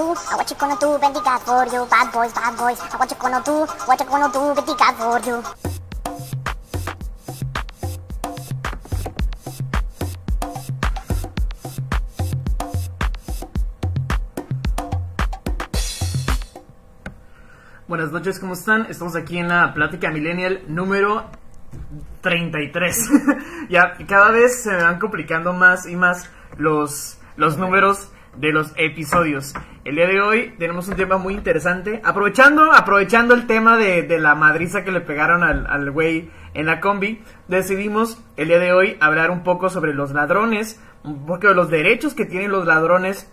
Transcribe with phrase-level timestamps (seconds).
[0.00, 0.12] do?
[0.12, 0.98] Uh, What you gonna do?
[0.98, 1.80] Bendy God for you.
[1.94, 2.80] Bad boys, bad boys.
[2.80, 3.56] Uh, What you gonna do?
[3.88, 4.42] What you gonna do?
[4.56, 5.36] Bendy God for you.
[17.88, 18.86] Buenas noches, ¿cómo están?
[18.88, 21.24] Estamos aquí en la plática millennial número
[22.20, 23.10] 33.
[23.68, 28.72] ya cada vez se me van complicando más y más los, los números de los
[28.76, 29.54] episodios.
[29.84, 32.00] El día de hoy tenemos un tema muy interesante.
[32.04, 36.80] Aprovechando, aprovechando el tema de, la madriza que le pegaron al, al güey en la
[36.80, 41.54] combi, decidimos el día de hoy hablar un poco sobre los ladrones, un poco de
[41.54, 43.32] los derechos que tienen los ladrones,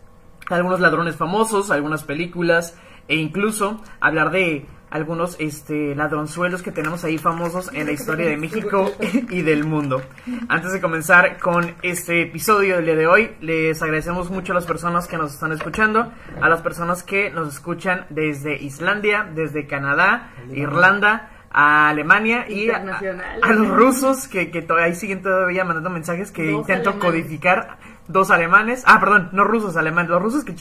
[0.50, 2.78] algunos ladrones famosos, algunas películas,
[3.08, 8.38] e incluso hablar de algunos este ladronzuelos que tenemos ahí famosos en la historia de
[8.38, 8.92] México
[9.30, 10.02] y del mundo.
[10.48, 14.66] Antes de comenzar con este episodio del día de hoy, les agradecemos mucho a las
[14.66, 20.32] personas que nos están escuchando, a las personas que nos escuchan desde Islandia, desde Canadá,
[20.52, 22.84] Irlanda, a Alemania y a,
[23.54, 27.12] los rusos que, que todavía ahí siguen todavía mandando mensajes que intento alemanes.
[27.12, 27.78] codificar.
[28.08, 28.84] Dos alemanes.
[28.88, 30.10] Ah, perdón, no rusos, alemanes.
[30.10, 30.54] Los rusos que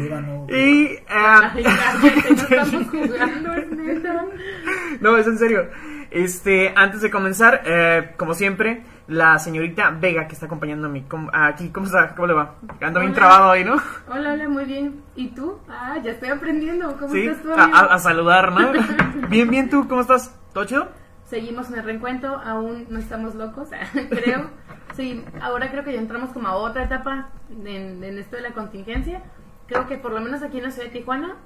[0.00, 0.46] Líbano.
[0.48, 0.98] Y.
[1.08, 4.24] Ay, cállate, no estamos jugando, es neta.
[5.00, 5.68] no, es en serio.
[6.10, 11.68] Este, antes de comenzar, eh, como siempre, la señorita Vega que está acompañándome ¿cómo- aquí,
[11.70, 12.14] ¿cómo está?
[12.14, 12.54] ¿Cómo le va?
[12.80, 13.18] Ando bien Hola.
[13.20, 13.76] trabado ahí, ¿no?
[14.08, 15.02] Hola, hola, muy bien.
[15.14, 15.58] ¿Y tú?
[15.68, 16.96] Ah, ya estoy aprendiendo.
[16.98, 17.78] ¿Cómo Sí, estás tú, a, amigo?
[17.78, 18.72] a- a saludar, ¿no?
[19.28, 20.34] bien, bien, ¿tú cómo estás?
[20.52, 20.88] ¿Todo chido?
[21.26, 23.68] Seguimos en el reencuentro, aún no estamos locos,
[24.10, 24.48] creo.
[24.94, 29.22] Sí, ahora creo que ya entramos como a otra etapa en, esto de la contingencia.
[29.66, 31.36] Creo que por lo menos aquí en la ciudad de Tijuana,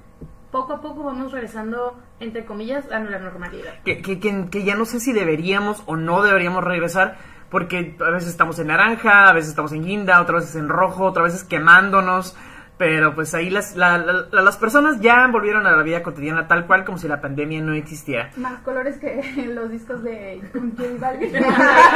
[0.50, 3.83] poco a poco vamos regresando, entre comillas, a la normalidad.
[3.84, 7.16] que, que, que, que ya no sé si deberíamos o no deberíamos regresar,
[7.50, 11.05] porque a veces estamos en naranja, a veces estamos en guinda, otras veces en rojo,
[11.05, 12.36] otras veces quemándonos,
[12.81, 16.67] pero pues ahí las, la- la- las personas ya volvieron a la vida cotidiana tal
[16.67, 18.31] cual como si la pandemia no existiera.
[18.39, 19.20] Más colores que
[19.55, 20.41] los discos de.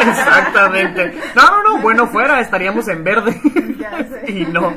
[0.01, 1.15] Exactamente.
[1.35, 3.41] No, no, no, bueno fuera, estaríamos en verde.
[3.79, 4.31] Ya sé.
[4.31, 4.75] y no.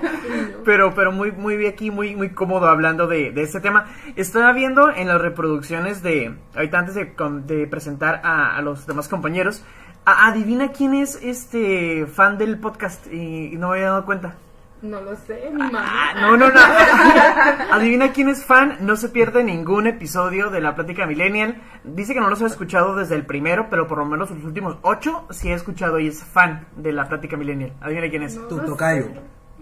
[0.65, 3.85] Pero, pero muy, muy bien aquí, muy, muy cómodo hablando de, de este tema.
[4.15, 7.13] Estaba viendo en las reproducciones de, ahorita antes de,
[7.45, 9.63] de presentar a, a los demás compañeros,
[10.05, 14.35] a- adivina quién es este fan del podcast y, y no me había dado cuenta.
[14.81, 16.13] No lo sé, mi Ah, mamá.
[16.21, 16.59] no, no, no.
[17.71, 18.77] Adivina quién es fan.
[18.81, 21.61] No se pierde ningún episodio de la plática millennial.
[21.83, 24.77] Dice que no los ha escuchado desde el primero, pero por lo menos los últimos
[24.83, 27.73] ocho sí ha escuchado y es fan de la plática millennial.
[27.81, 28.35] Adivina quién es.
[28.37, 29.05] No Tu tocayo.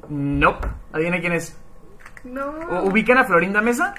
[0.09, 0.67] Nope.
[0.91, 1.57] Adivina quién es.
[2.25, 2.51] No.
[2.83, 3.93] ¿Ubican a Florinda Mesa?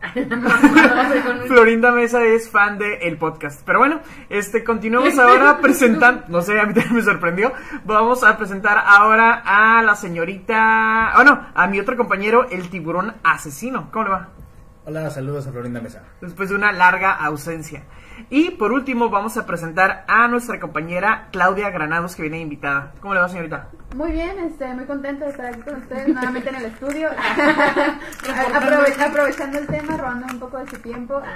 [1.46, 3.62] Florinda Mesa es fan del el podcast.
[3.64, 6.24] Pero bueno, este continuamos ahora presentando.
[6.28, 7.52] No sé, a mí también me sorprendió.
[7.84, 11.12] Vamos a presentar ahora a la señorita.
[11.18, 13.90] Oh, no, a mi otro compañero, el tiburón asesino.
[13.90, 14.28] ¿Cómo le va?
[14.86, 16.02] Hola, saludos a Florinda Mesa.
[16.20, 17.82] después de una larga ausencia.
[18.28, 22.92] Y por último vamos a presentar a nuestra compañera Claudia Granados que viene invitada.
[23.00, 23.68] ¿Cómo le va señorita?
[23.96, 27.08] Muy bien, este, muy contenta de estar aquí con ustedes nuevamente en el estudio.
[28.54, 31.20] Aprove- aprovechando el tema, robando un poco de su tiempo.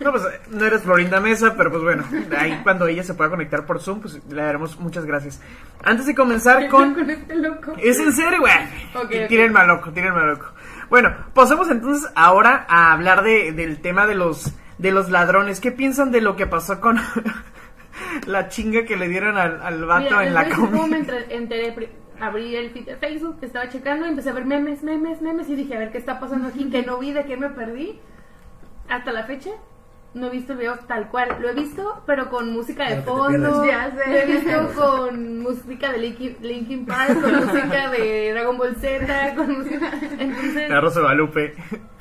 [0.00, 2.04] No, pues no eres Florinda Mesa, pero pues bueno,
[2.36, 5.40] ahí cuando ella se pueda conectar por Zoom, pues le daremos muchas gracias.
[5.84, 6.94] Antes de comenzar con...
[6.94, 7.72] con este loco.
[7.78, 8.52] ¿Es en serio, güey?
[8.94, 9.28] Ok, Y ok.
[9.28, 10.46] Tírenme a loco, tírenme loco.
[10.90, 14.52] Bueno, pasemos entonces ahora a hablar de, del tema de los,
[14.82, 15.60] de los ladrones.
[15.60, 16.98] ¿Qué piensan de lo que pasó con
[18.26, 20.96] la chinga que le dieron al, al vato Mira, en la me comida?
[20.98, 21.72] entre- enteré.
[21.72, 21.88] pri-
[22.20, 25.56] Abrí el feed de Facebook, estaba checando y empecé a ver memes, memes, memes y
[25.56, 27.98] dije, a ver qué está pasando aquí, que no vi, de qué me perdí.
[28.88, 29.50] Hasta la fecha
[30.14, 31.38] no he visto el video tal cual.
[31.40, 33.64] Lo he visto, pero con música de fondo.
[33.66, 34.08] Ya sé.
[34.08, 39.34] Lo he visto con música de Linkin, Linkin Park, con música de Dragon Ball Z,
[39.34, 39.90] con música...
[40.18, 41.54] Entonces, La Rosa Guadalupe.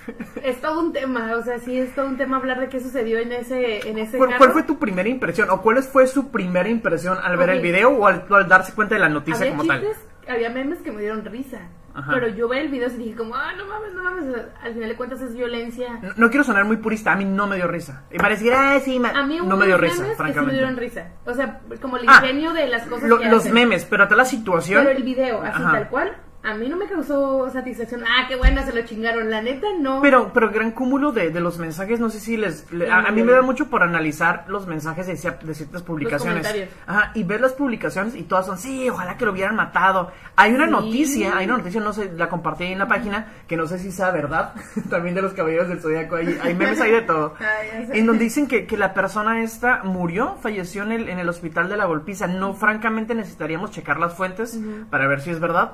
[0.44, 3.20] es todo un tema, o sea, sí es todo un tema hablar de qué sucedió
[3.20, 4.40] en ese, en ese ¿Cuál, carro.
[4.40, 5.50] cuál fue tu primera impresión?
[5.50, 9.02] ¿O cuál fue su primera impresión al ver el video o al, darse cuenta de
[9.02, 9.86] la noticia había como tal?
[10.28, 11.60] había memes que me dieron risa.
[11.94, 12.10] Ajá.
[12.14, 14.24] Pero yo veía el video y dije como, ah, no mames, no mames.
[14.64, 16.00] Al final de cuentas es violencia.
[16.02, 18.04] No, no quiero sonar muy purista, a mí no me dio risa.
[18.12, 19.10] Y parecía, ah, sí, ma-".
[19.10, 20.54] A mí no me dio risa, que sí me francamente.
[20.56, 21.10] dieron risa.
[21.26, 23.54] O sea, como el Ah, ingenio de las cosas Lo- que los hacen.
[23.54, 24.86] memes, pero hasta la situación.
[24.86, 25.72] Pero el video, así Ajá.
[25.74, 28.04] tal cual, a mí no me causó satisfacción.
[28.04, 29.30] Ah, qué bueno, se lo chingaron.
[29.30, 30.02] La neta, no.
[30.02, 32.72] Pero, pero gran cúmulo de, de los mensajes, no sé si les...
[32.72, 36.48] le- a, a mí me da mucho por analizar los mensajes de, ciertas publicaciones.
[36.48, 36.70] comentarios.
[36.88, 40.12] Ajá, y ver las publicaciones y todas son, sí, ojalá que lo hubieran matado.
[40.36, 40.72] Hay una Sí.
[40.72, 43.78] noticia, hay una noticia, no sé, la compartí ahí en la página, que no sé
[43.78, 44.54] si sea verdad,
[44.90, 47.36] también de los caballeros del zodiaco, hay, hay memes ahí de todo.
[47.40, 47.88] Ay.
[47.94, 51.70] En donde dicen que, que la persona esta murió, falleció en el, en el hospital
[51.70, 52.26] de la golpiza.
[52.28, 54.60] No, francamente necesitaríamos checar las fuentes
[54.90, 55.74] para ver si es verdad.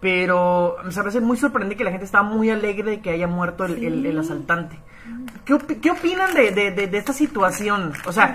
[0.00, 3.64] Pero me parece muy sorprendente que la gente estaba muy alegre de que haya muerto
[3.64, 4.78] el, el- el asaltante.
[5.44, 7.92] ¿Qué, qué opinan de, de- de- de esta situación?
[8.06, 8.34] O sea,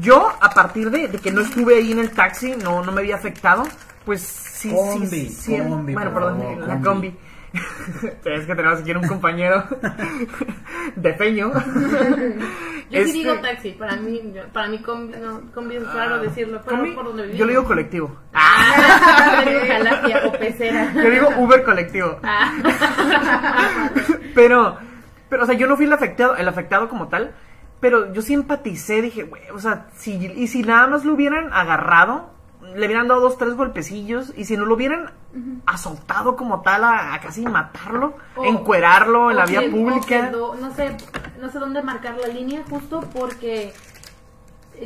[0.00, 3.00] yo a partir de, de que no estuve ahí en el taxi, no, no me
[3.00, 3.62] había afectado,
[4.04, 5.56] pues sí, sí, Combi, sí.
[5.58, 6.84] combi, bueno, perdón, la combi.
[6.84, 7.14] combi.
[8.24, 9.64] es que tenemos aquí un compañero
[10.96, 11.52] de peño.
[12.90, 16.60] Yo Este- sí digo taxi, para mí, para mí combi, no, combi es raro decirlo,
[16.64, 17.38] pero Combi, por donde vivimos.
[17.38, 18.16] yo le digo colectivo.
[18.34, 20.92] Ah, yo digo jalapia o pecera.
[20.94, 22.18] Yo digo Uber colectivo.
[22.22, 22.52] Ah.
[24.34, 24.78] Pero,
[25.28, 27.34] pero, o sea, yo no fui el afectado, el afectado como tal,
[27.80, 31.52] pero yo sí empaticé, dije, güey, o sea, si, y si nada más lo hubieran
[31.52, 32.31] agarrado,
[32.76, 35.10] le hubieran dado dos, tres golpecillos, y si no lo hubieran
[35.66, 40.30] azotado como tal a, a casi matarlo, O- encuerarlo en la vía que- pública.
[40.30, 40.96] do- no sé,
[41.40, 43.72] no sé dónde marcar la línea justo porque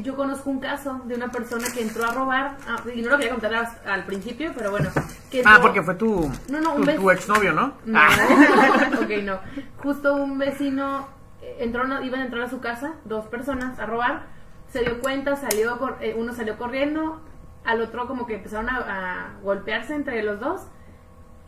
[0.03, 3.17] yo conozco un caso de una persona que entró a robar, ah, y no lo
[3.17, 4.91] quería contar al principio, pero bueno.
[5.31, 7.73] Que Ah, porque fue tu, No, no, tu, exnovio, ¿no?
[7.87, 8.09] No, Ah.
[9.03, 9.39] ok, no.
[9.83, 11.09] Justo un vecino
[11.41, 14.25] eh, entró, iban a entrar a su casa, dos personas, a robar.
[14.71, 17.21] Se dio cuenta, salió, eh, uno salió corriendo,
[17.67, 20.67] al otro como que empezaron a, a golpearse entre los dos.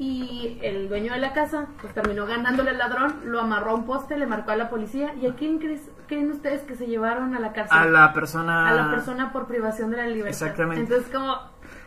[0.00, 3.84] Y el dueño de la casa, pues terminó ganándole al ladrón, lo amarró a un
[3.84, 5.12] poste, le marcó a la policía.
[5.20, 7.76] ¿Y a quién crees- creen ustedes que se llevaron a la cárcel?
[7.76, 8.68] A la persona...
[8.68, 10.28] A la persona por privación de la libertad.
[10.28, 10.82] Exactamente.
[10.82, 11.34] Entonces, como,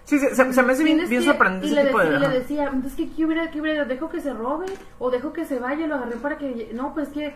[0.03, 2.15] Sí, se, se- se me hace bien, bien sorprendente y ese le tipo de...
[2.15, 4.65] y le decía, entonces ¿qué, qué hubiera, qué hubiera, dejo que se robe
[4.99, 7.33] o dejo que se vaya, lo agarré para que no, pues que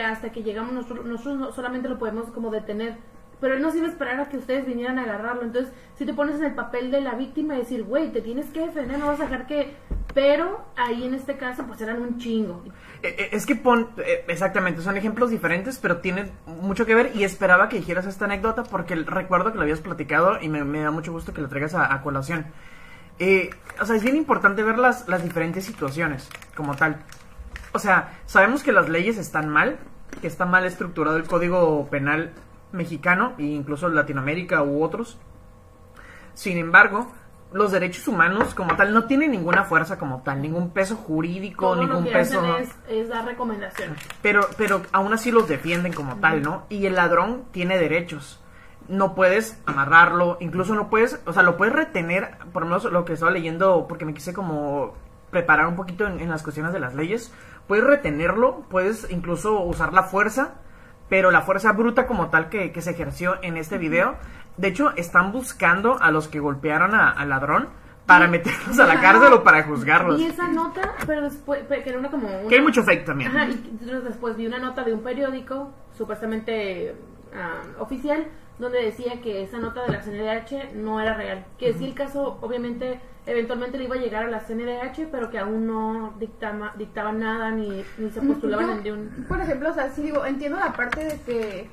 [0.00, 2.98] hasta que llegamos nosotros, nosotros no- solamente lo podemos como detener.
[3.44, 5.42] Pero él no se iba a esperar a que ustedes vinieran a agarrarlo.
[5.42, 8.46] Entonces, si te pones en el papel de la víctima y decir, güey, te tienes
[8.46, 9.76] que defender, no vas a dejar que...
[10.14, 12.62] Pero ahí en este caso, pues eran un chingo.
[13.02, 17.10] Eh, eh, Es que pon, eh, exactamente, son ejemplos diferentes, pero tienen mucho que ver
[17.14, 20.90] y esperaba que dijeras esta anécdota porque recuerdo que lo habías platicado y me, da
[20.90, 22.46] mucho gusto que lo traigas a, a colación.
[23.18, 26.96] Eh, o sea, es bien importante ver las, las diferentes situaciones como tal.
[27.72, 29.76] O sea, sabemos que las leyes están mal,
[30.22, 32.32] que está mal estructurado el código penal
[32.74, 35.18] mexicano e incluso Latinoamérica u otros.
[36.34, 37.10] Sin embargo,
[37.52, 41.76] los derechos humanos como tal no tienen ninguna fuerza como tal, ningún peso jurídico, Todo
[41.76, 42.40] lo ningún que peso...
[42.40, 43.98] hacen es, es dar recomendaciones.
[44.20, 46.66] Pero, pero aún así los defienden como tal, ¿no?
[46.68, 48.40] Y el ladrón tiene derechos.
[48.88, 53.04] No puedes amarrarlo, incluso no puedes, o sea, lo puedes retener, por lo menos lo
[53.04, 54.94] que estaba leyendo, porque me quise como
[55.30, 57.32] preparar un poquito en, en las cuestiones de las leyes.
[57.68, 60.56] Puedes retenerlo, puedes incluso usar la fuerza,
[61.14, 64.16] pero la fuerza bruta como tal que, que se ejerció en este video.
[64.56, 67.68] De hecho, están buscando a los que golpearon al ladrón
[68.04, 70.20] para meterlos a la cárcel o para juzgarlos.
[70.20, 72.48] Y esa nota, pero después, que era una como una...
[72.48, 73.30] Que hay mucho fake también.
[73.30, 76.96] Ajá, y después vi una nota de un periódico, supuestamente
[77.32, 78.26] ah, oficial,
[78.58, 81.44] donde decía que esa nota de la CNDH no era real.
[81.58, 85.38] Que sí el caso, obviamente, eventualmente le iba a llegar a la CNDH, pero que
[85.38, 89.26] aún no dictaba nada ni, ni se postulaban en de un...
[89.28, 91.68] Por ejemplo, o sea, sí digo, entiendo la parte de que,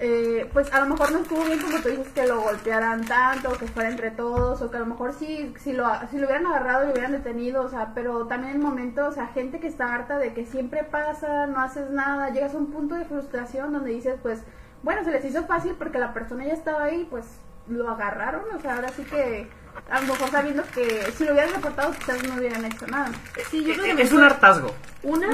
[0.00, 3.52] eh, pues a lo mejor no estuvo bien como tú dices que lo golpearan tanto,
[3.52, 6.46] que fuera entre todos, o que a lo mejor sí, si lo, si lo hubieran
[6.46, 9.94] agarrado, lo hubieran detenido, o sea, pero también en momentos, o sea, gente que está
[9.94, 13.92] harta de que siempre pasa, no haces nada, llegas a un punto de frustración donde
[13.92, 14.42] dices, pues,
[14.82, 17.24] bueno, se les hizo fácil porque la persona ya estaba ahí, pues
[17.68, 19.48] lo agarraron, o sea, ahora sí que
[19.90, 23.10] a lo mejor sabiendo que si lo hubieran reportado quizás no hubieran hecho nada.
[23.50, 24.72] Sí, yo creo que Es un hartazgo.
[25.02, 25.28] Una,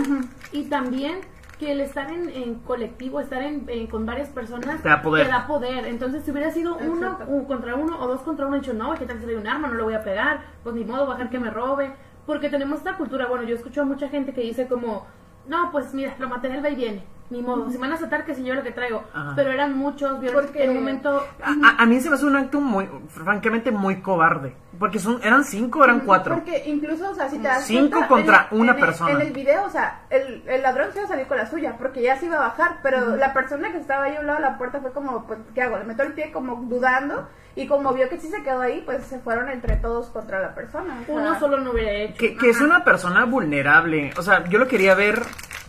[0.53, 1.21] y también
[1.59, 5.27] que el estar en, en colectivo, estar en, en- con varias personas, Te da poder.
[5.27, 5.87] te da poder.
[5.87, 7.25] Entonces, si hubiera sido uno Exacto.
[7.33, 9.67] un- contra uno o dos contra uno, dicho, no, ¿qué tal si un arma?
[9.67, 11.93] No lo voy a pegar, pues ni modo, bajar que me robe.
[12.27, 15.07] Porque tenemos esta cultura, bueno, yo escucho a mucha gente que dice como,
[15.49, 18.25] no, pues mira, lo material va y viene, ni modo, si me van a asaltar
[18.25, 19.05] que se lleve lo que traigo.
[19.13, 19.33] Ajá.
[19.37, 21.27] Pero eran muchos, vieron, Porque- en un momento...
[21.43, 24.55] A, a- mí se me hace un acto muy, francamente, muy cobarde.
[24.79, 26.37] Porque son, eran cinco eran cuatro.
[26.37, 29.11] Porque incluso, o sea, si te das Cinco cuenta, contra en- una en el- persona.
[29.13, 31.77] En el video, o sea, el, el ladrón se iba a salir con la suya,
[31.79, 34.39] porque ya se iba a bajar, pero la persona que estaba ahí a un lado
[34.39, 35.79] de la puerta fue como, pues, ¿qué hago?
[35.79, 39.05] Le meto el pie como dudando, y como vio que sí se quedó ahí, pues
[39.05, 40.97] se fueron entre todos contra la persona.
[41.03, 42.17] o sea, Uno solo no hubiera hecho.
[42.17, 44.13] Que, que es una persona vulnerable.
[44.17, 45.23] O sea, yo lo quería ver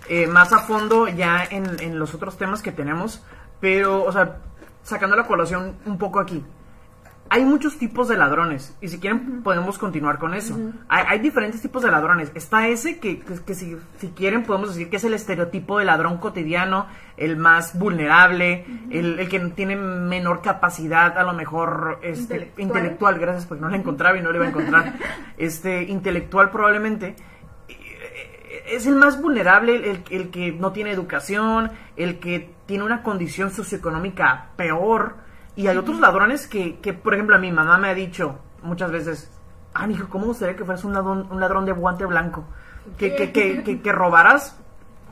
[0.10, 3.24] eh, más a fondo ya en, en los otros temas que tenemos.
[3.62, 4.38] Pero, o sea,
[4.84, 6.44] sacando la colación un poco aquí.
[7.32, 8.76] Hay muchos tipos de ladrones.
[8.82, 10.58] Y si quieren, podemos continuar con eso.
[10.88, 12.32] hay, hay diferentes tipos de ladrones.
[12.34, 15.86] Está ese que, que, que si, si quieren, podemos decir que es el estereotipo de
[15.86, 16.88] ladrón cotidiano,
[17.18, 22.68] el más vulnerable, el, el que tiene menor capacidad, a lo mejor este, Intelectual.
[22.68, 23.20] intelectual.
[23.20, 24.94] Gracias, porque no la encontraba y no la iba a encontrar.
[25.38, 27.16] este, intelectual probablemente
[28.72, 33.52] es el más vulnerable, el, el que no tiene educación, el que tiene una condición
[33.52, 35.16] socioeconómica peor.
[35.56, 38.92] Y hay otros ladrones que, que, por ejemplo, a mi mamá me ha dicho muchas
[38.92, 39.32] veces,
[39.74, 42.46] ah, mijo, ¿cómo gustaría que fueras un ladrón, un ladrón de guante blanco?
[42.98, 44.58] Que, que, que, que, que robaras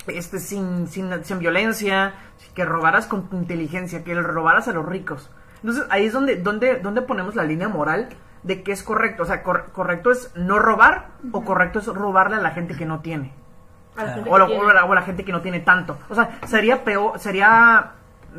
[0.08, 2.14] este, sin, sin, sin violencia,
[2.54, 5.30] que robaras con inteligencia, que robaras a los ricos.
[5.58, 8.10] Entonces ahí es donde, donde, donde ponemos la línea moral
[8.44, 9.24] de qué es correcto.
[9.24, 12.86] O sea, cor- correcto es no robar o correcto es robarle a la gente que
[12.86, 13.34] no tiene.
[13.98, 14.62] A la gente O que la, tiene.
[14.64, 15.98] o la- o la gente que no tiene tanto.
[16.10, 17.92] O sea, sería peor, sería...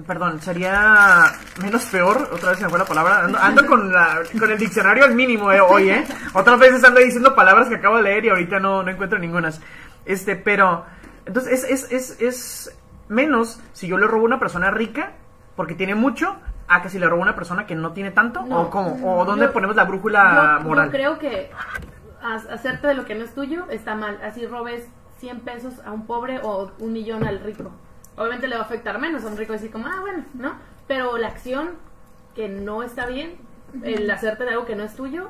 [0.07, 4.21] Perdón, sería menos peor, otra vez se me fue la palabra, ando, ando con, la-
[4.39, 6.07] con el diccionario al mínimo eh, hoy, ¿eh?
[6.35, 9.61] Otras veces ando diciendo palabras que acabo de leer y ahorita no, no encuentro ningunas.
[10.05, 10.85] Este, pero,
[11.27, 15.13] entonces es, es, es, es menos si yo le robo a una persona rica
[15.57, 16.37] porque tiene mucho
[16.69, 18.61] a que si le robo a una persona que no tiene tanto No.
[18.63, 20.87] o cómo, o dónde Yo- ponemos la brújula yo, moral.
[20.87, 21.51] yo creo que
[22.23, 24.21] ha- hacerte de lo que no es tuyo está mal.
[24.23, 24.87] Así robes
[25.19, 27.71] 100 pesos a un pobre o un millón al rico.
[28.17, 30.53] Obviamente le va a afectar menos a un rico decir como, ah, bueno, ¿no?
[30.87, 31.71] Pero la acción
[32.35, 33.37] que no está bien,
[33.83, 35.29] el hacerte de algo que no es tuyo,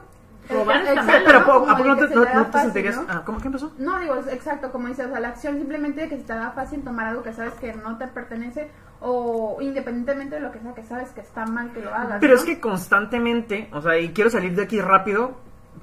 [0.48, 1.12] robar está Exacto.
[1.12, 1.22] mal.
[1.26, 1.70] Pero, ¿no?
[1.70, 2.96] ¿a poco no te, no- no te sentirías...
[2.96, 3.06] ¿no?
[3.08, 3.38] ah, ¿Cómo?
[3.40, 3.72] ¿Qué empezó?
[3.78, 6.50] No, digo, exacto, como dices, o sea, la acción simplemente de que se te da
[6.52, 10.74] fácil tomar algo que sabes que no te pertenece o independientemente de lo que sea
[10.74, 12.18] que sabes que está mal que lo hagas.
[12.20, 12.40] Pero ¿no?
[12.40, 15.36] es que constantemente, o sea, y quiero salir de aquí rápido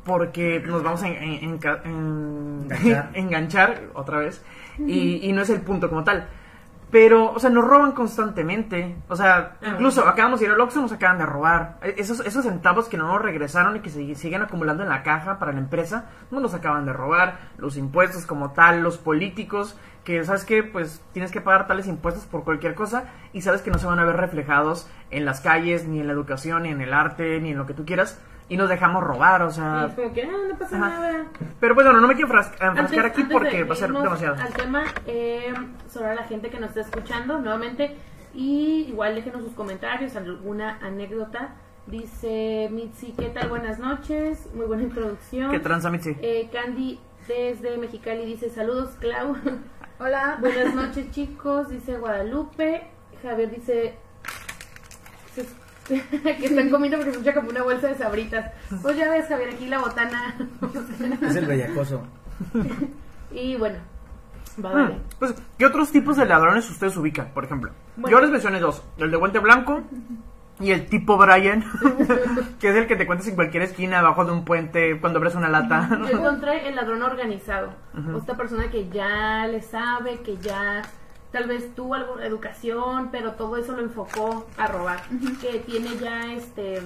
[0.03, 3.09] porque nos vamos a en- en- enca- en- Enganchar.
[3.13, 4.43] enganchar otra vez
[4.79, 6.27] y, y no es el punto como tal.
[6.91, 8.95] Pero, o sea, nos roban constantemente.
[9.09, 9.69] O sea, Ah.
[9.73, 11.77] incluso acabamos de ir al Oxxo, nos acaban de robar.
[11.81, 15.03] E- Esos, esos centavos que no nos regresaron y que se siguen acumulando en la
[15.03, 17.37] caja para la empresa, nos los acaban de robar.
[17.57, 22.25] Los impuestos como tal, los políticos, que sabes que pues tienes que pagar tales impuestos
[22.27, 25.87] por cualquier cosa y sabes que no se van a ver reflejados en las calles,
[25.87, 28.21] ni en la educación, ni en el arte, ni en lo que tú quieras.
[28.47, 29.85] Y nos dejamos robar, o Y sea...
[29.89, 30.89] es como que, ah, no pasa Ajá.
[30.89, 31.25] nada.
[31.59, 33.77] Pero pues bueno, no me quiero fras- enfrascar Antes- aquí antes porque de va a
[33.77, 34.35] ser demasiado.
[34.41, 35.53] Al tema eh,
[35.89, 37.95] sobre la gente que nos está escuchando nuevamente
[38.35, 41.55] y igual déjenos sus comentarios, alguna anécdota.
[41.87, 43.47] Dice Mitzi, ¿qué tal?
[43.49, 45.51] Buenas noches, muy buena introducción.
[45.51, 46.15] ¿Qué tranza, Mitzi?
[46.21, 49.35] Eh, Candy desde Mexicali dice saludos, Clau.
[49.99, 50.37] Hola.
[50.41, 52.87] Buenas noches, chicos, dice Guadalupe.
[53.23, 53.95] Javier dice
[55.87, 58.51] que están comiendo porque se escucha como una bolsa de sabritas.
[58.81, 60.35] Pues ya ves, Javier, aquí la botana.
[61.21, 62.01] Es el bellacoso.
[63.31, 63.77] y bueno,
[64.63, 64.97] va, Hmm, dale.
[65.19, 67.71] Pues, ¿qué otros tipos de ladrones ustedes ubican, por ejemplo?
[67.97, 68.17] Bueno.
[68.17, 68.83] Yo les mencioné dos.
[68.97, 69.83] El de guante blanco
[70.59, 71.65] y el tipo Brian,
[72.59, 75.35] que es el que te cuentas en cualquier esquina, abajo de un puente, cuando abres
[75.35, 75.89] una lata.
[76.09, 77.73] Yo encontré el ladrón organizado.
[78.17, 80.81] Esta persona que ya le sabe, que ya
[81.35, 85.03] tal vez tuvo algo educación, pero todo eso lo enfocó a robar.
[85.41, 86.81] Que tiene ya este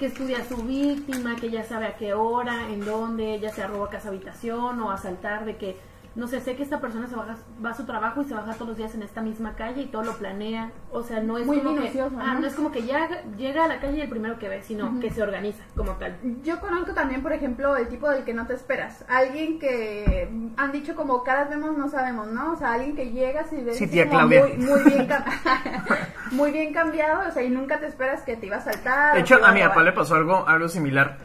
[0.00, 3.68] que estudia a su víctima, que ya sabe a qué hora, en dónde, ya sea
[3.68, 5.78] roba casa habitación o asaltar, de que
[6.16, 8.54] no sé, sé que esta persona se baja, va a su trabajo y se baja
[8.54, 10.72] todos los días en esta misma calle y todo lo planea.
[10.90, 12.40] O sea, no es Muy como minucioso, que ah, ¿no?
[12.40, 14.98] no es como que ya llega a la calle y el primero que ve, sino
[14.98, 16.16] que se organiza como tal.
[16.42, 19.04] Yo conozco también, por ejemplo, el tipo del que no te esperas.
[19.08, 22.52] Alguien que han dicho como cada vez vemos, no sabemos, ¿no?
[22.52, 24.46] O sea, alguien que llegas y ves Sí, tía Claudia.
[24.46, 25.08] Muy, muy bien
[26.32, 29.14] muy bien cambiado, o sea, y nunca te esperas que te iba a saltar.
[29.14, 31.18] De hecho, a mi papá le pasó algo, algo similar.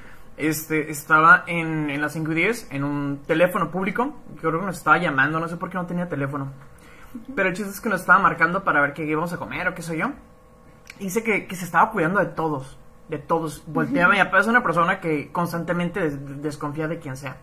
[0.48, 4.14] Este, estaba en, en las 5 y 10 en un teléfono público.
[4.40, 6.52] Creo que nos estaba llamando, no sé por qué no tenía teléfono.
[7.36, 9.76] Pero el chiste es que nos estaba marcando para ver qué íbamos a comer o
[9.76, 10.12] qué sé yo.
[11.00, 12.78] Y Dice que, que se estaba cuidando de todos.
[13.10, 13.64] De todos.
[13.68, 14.16] Volteaba.
[14.16, 17.38] Papá es una persona que constantemente des- desconfía de quien sea.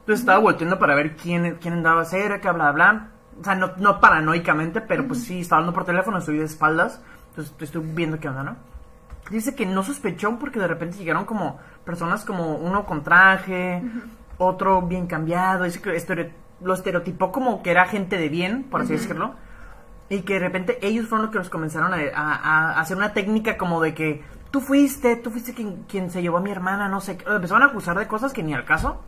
[0.00, 3.08] Entonces estaba volteando para ver quién, quién andaba cerca, bla, bla.
[3.40, 7.02] O sea, no, no paranoicamente, pero pues sí, estaba hablando por teléfono, estoy de espaldas.
[7.30, 8.56] Entonces estoy viendo qué onda, ¿no?
[9.30, 13.82] Dice que no sospechó porque de repente llegaron como personas como uno con traje,
[14.38, 15.64] otro bien cambiado.
[15.64, 19.34] Dice que estere- lo estereotipó como que era gente de bien, por así decirlo.
[20.08, 23.12] Y que de repente ellos fueron los que los comenzaron a, a- a hacer una
[23.12, 26.88] técnica como de que tú fuiste, tú fuiste quien, quien se llevó a mi hermana,
[26.88, 27.16] no sé.
[27.18, 27.24] qué.
[27.24, 29.02] Lo empezaron a acusar de cosas que ni al caso.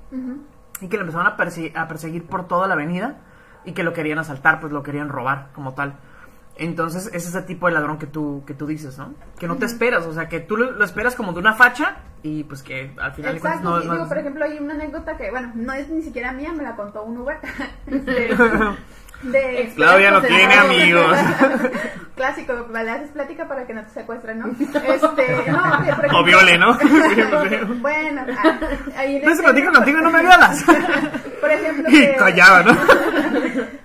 [0.80, 3.18] Y que le empezaron a, perse- a perseguir por toda la avenida.
[3.64, 5.94] Y que lo querían asaltar, pues lo querían robar como tal.
[6.58, 9.14] Entonces es ese tipo de ladrón que tú, que tú dices, ¿no?
[9.38, 11.98] Que no te esperas, o sea, que tú lo, lo esperas como de una facha
[12.22, 15.16] y pues que al final Exacto, no, no digo, es- por ejemplo, hay una anécdota
[15.16, 17.38] que, bueno, no es ni siquiera mía, me la contó un Uber.
[19.22, 21.16] de, Claudia no tiene amigos.
[22.14, 24.46] Clásico, le haces plática para que no te secuestren, ¿no?
[24.48, 26.76] Este, no, ejemplo- O viole, ¿no?
[27.80, 28.58] bueno, ah,
[28.96, 30.64] ahí en No se platico contigo, no me violas.
[31.40, 32.76] Por ejemplo, Y callaba, ¿no?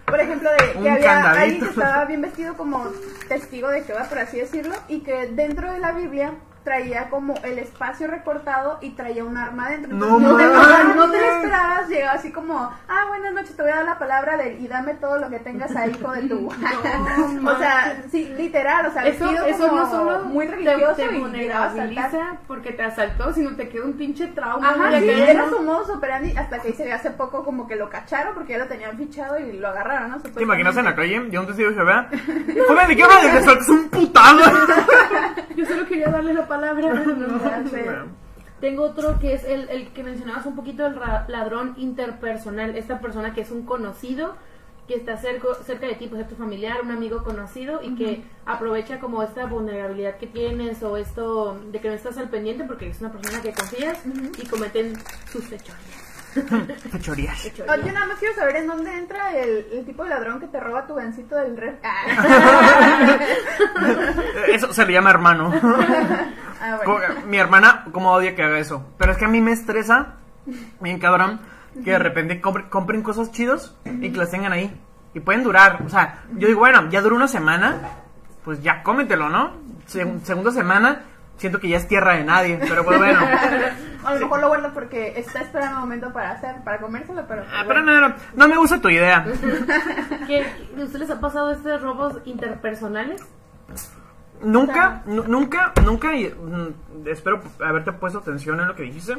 [0.05, 2.87] por ejemplo, de Un que había alguien que estaba bien vestido como
[3.27, 6.33] testigo de Jehová, por así decirlo, y que dentro de la Biblia
[6.63, 9.93] traía como el espacio recortado y traía un arma dentro.
[9.95, 13.71] No Entonces, te, no te lo esperabas, llegó así como, ah, buenas noches, te voy
[13.71, 16.47] a dar la palabra de, y dame todo lo que tengas ahí, hijo de tu.
[17.47, 21.01] o sea, sí, literal, o sea, Eso, eso como no solo muy te- religioso te,
[21.03, 21.19] saltar.
[21.19, 24.69] vulnerabiliza porque te asaltó, sino te queda un pinche trauma.
[24.69, 27.75] Ajá, sí, era no- su modus operandi hasta que se ve hace poco como que
[27.75, 30.19] lo cacharon porque ya lo tenían fichado y lo agarraron, ¿no?
[30.19, 31.27] ¿Te imaginas en la calle?
[31.29, 32.07] Yo un testigo de Jehová.
[32.67, 33.03] Joven, ¿de qué
[33.43, 34.39] saltas un putado.
[35.93, 36.91] Quería darle la palabra.
[37.05, 37.85] No, sé.
[38.59, 40.95] Tengo otro que es el, el que mencionabas un poquito, el
[41.27, 42.75] ladrón interpersonal.
[42.75, 44.35] Esta persona que es un conocido,
[44.87, 48.23] que está cerca, cerca de ti, pues es tu familiar, un amigo conocido, y que
[48.45, 52.89] aprovecha como esta vulnerabilidad que tienes o esto de que no estás al pendiente porque
[52.89, 53.99] es una persona que confías
[54.41, 54.93] y cometen
[55.31, 56.12] sus fechorías.
[56.91, 57.39] Fechorías.
[57.41, 57.85] Fechorías.
[57.85, 60.59] yo nada más quiero saber en dónde entra el, el tipo de ladrón que te
[60.59, 61.75] roba tu gancito del ref.
[61.83, 63.17] Ah,
[64.49, 65.51] Eso se le llama hermano.
[66.61, 67.15] Ah, Como- bueno.
[67.27, 68.85] Mi hermana, como odia que haga eso.
[68.97, 70.15] Pero es que a mí me estresa,
[70.79, 71.41] bien cabrón,
[71.83, 74.73] que de repente compre- compren cosas chidos y que las tengan ahí.
[75.13, 75.79] Y pueden durar.
[75.85, 77.77] O sea, yo digo, bueno, ya duró una semana,
[78.43, 79.51] pues ya cómetelo, ¿no?
[79.85, 81.01] Se- segunda semana,
[81.37, 82.57] siento que ya es tierra de nadie.
[82.67, 83.19] Pero pues bueno.
[84.05, 87.43] A lo mejor lo guardo porque está esperando un momento para hacer, para comérselo, pero.
[87.53, 89.25] Ah, pero no, no, no me gusta tu idea.
[90.27, 93.21] ¿Qué, ¿A ustedes les ha pasado estos robos interpersonales?
[94.41, 99.17] Nunca, nu- nunca, nunca, y, mm, espero haberte puesto atención en lo que dijiste,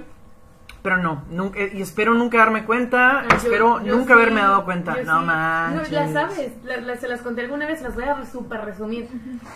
[0.84, 4.42] pero no, nunca, y espero nunca darme cuenta, Ah, yo- espero yo nunca sí, haberme
[4.42, 5.24] dado cuenta, no sí.
[5.26, 5.90] manches.
[5.90, 9.08] No, las sabes, la- la- se las conté alguna vez, las voy a super resumir.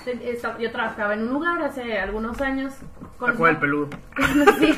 [0.58, 2.72] Yo trabajaba en un lugar hace algunos años.
[3.20, 3.90] La cual el peludo.
[4.16, 4.74] Conocí-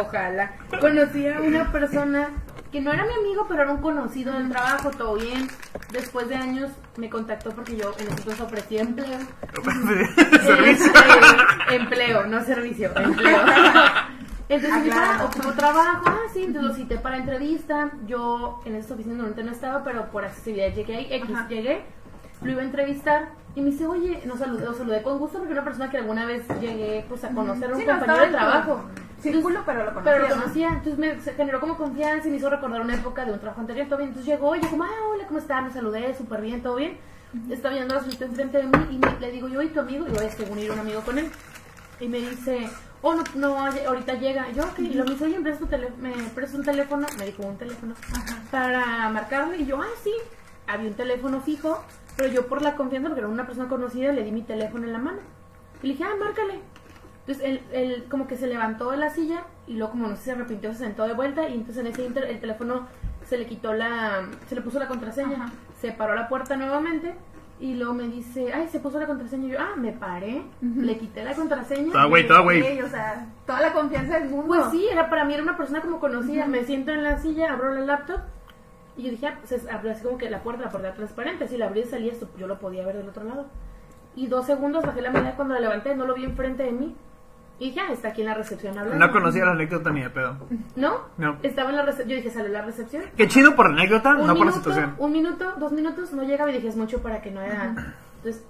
[0.00, 0.52] Ojalá.
[0.80, 2.30] Conocí a una persona
[2.72, 5.46] que no era mi amigo, pero era un conocido del trabajo, todo bien.
[5.92, 9.18] Después de años me contactó porque yo en ese entonces ofrecía empleo.
[10.42, 10.92] Servicio.
[10.92, 13.38] Este, empleo, no servicio, empleo.
[14.48, 15.12] Entonces Aclaro.
[15.12, 17.90] dijo, ocupo trabajo, ah, sí, entonces lo cité para entrevista.
[18.06, 21.48] Yo en esta oficina normalmente no estaba, pero por accesibilidad llegué ahí, X, Ajá.
[21.48, 21.82] llegué,
[22.42, 25.52] lo iba a entrevistar y me dice, oye, nos saludé, lo saludé con gusto porque
[25.52, 28.18] era una persona que alguna vez llegué pues a conocer a un Sí, no, compañero
[28.20, 28.84] de en tu trabajo.
[29.20, 30.12] Círculo, pero lo conocía.
[30.12, 30.42] Pero lo ¿no?
[30.42, 33.38] conocía, entonces me se generó como confianza y me hizo recordar una época de un
[33.38, 34.08] trabajo anterior, todo bien.
[34.08, 35.62] Entonces llegó y yo como, ah, hola, ¿cómo estás?
[35.62, 36.96] Me saludé, súper bien, todo bien.
[37.48, 40.06] Estaba viendo la solicitud enfrente de mí y me- le digo, yo, ¿y tu amigo?
[40.08, 41.30] Y voy a según ir un amigo con él.
[42.00, 42.68] Y me dice,
[43.02, 44.50] oh, no, no, ahorita llega.
[44.52, 47.06] Yo, ok, lo dice, oye, ¿me prestas, un teléfono?
[47.18, 47.94] Me dijo, un teléfono,
[48.50, 49.58] para marcarle.
[49.58, 50.12] Y yo, ah, sí.
[50.66, 51.84] Había un teléfono fijo,
[52.16, 54.92] pero yo por la confianza, porque era una persona conocida, le di mi teléfono en
[54.92, 55.18] la mano.
[55.82, 56.60] Y le dije, ah, márcale.
[57.26, 60.24] Entonces él, él como que se levantó de la silla y luego como no sé,
[60.24, 62.88] se arrepintió, se sentó de vuelta y entonces en ese inter el teléfono
[63.28, 65.52] se le quitó la, se le puso la contraseña, Ajá.
[65.80, 67.14] se paró la puerta nuevamente
[67.62, 70.98] y luego me dice, ay, se puso la contraseña y yo, ah, me paré, le
[70.98, 71.92] quité la contraseña.
[71.94, 72.82] Ah, güey, todo, güey.
[72.82, 74.46] O sea, toda la confianza del mundo.
[74.48, 77.52] Pues sí, era para mí era una persona como conocida, me siento en la silla,
[77.52, 78.20] abro la laptop
[78.96, 81.46] y yo dije, ah, pues es- abrió así como que la puerta, la puerta transparente,
[81.48, 83.46] si la abrí y salía esto, yo lo podía ver del otro lado.
[84.16, 86.94] Y dos segundos bajé la mirada cuando la levanté, no lo vi enfrente de mí.
[87.62, 89.06] Y ah, está aquí en la recepción hablando.
[89.06, 90.36] No conocía la anécdota ni de pedo.
[90.74, 91.02] ¿No?
[91.16, 91.36] No.
[91.44, 92.08] Estaba en la recepción.
[92.08, 93.04] Yo dije, sale la recepción.
[93.16, 94.94] Qué chido por la anécdota, Un no por la minuto, situación.
[94.98, 97.72] un minuto, dos minutos, no llegaba y dije, es mucho para que no era.
[98.16, 98.44] Entonces,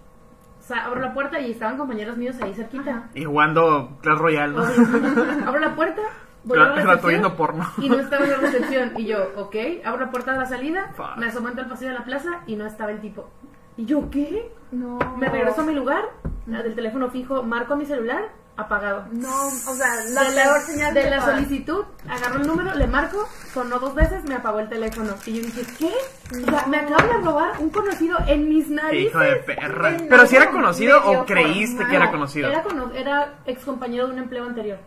[0.71, 3.11] abro la puerta y estaban compañeros míos ahí cerquita.
[3.15, 4.63] Y jugando Clash Royale, ¿no?
[5.47, 6.01] abro la puerta,
[6.45, 7.71] voy a la recepción porno.
[7.77, 8.93] y no estaba en la recepción.
[8.97, 11.19] Y yo, ok, abro la puerta de la salida, Fuck.
[11.19, 13.29] me asomo el pasillo de la plaza y no estaba el tipo.
[13.77, 14.51] Y yo, ¿qué?
[14.71, 14.99] No.
[15.19, 16.05] Me regreso a mi lugar,
[16.47, 19.05] del teléfono fijo, marco a mi celular, apagado.
[19.13, 22.87] No, o sea, la de peor la, señal de la solicitud, agarro el número, le
[22.87, 25.15] marco, sonó dos veces, me apagó el teléfono.
[25.27, 25.93] Y yo dije, ¿qué?
[26.47, 29.11] O sea, me acaba de robar un conocido en mis narices.
[29.11, 29.97] hijo de perra.
[30.09, 32.49] Pero si era conocido o creíste que era No, conocido.
[32.51, 34.79] Era, cono- era ex compañero de un empleo anterior.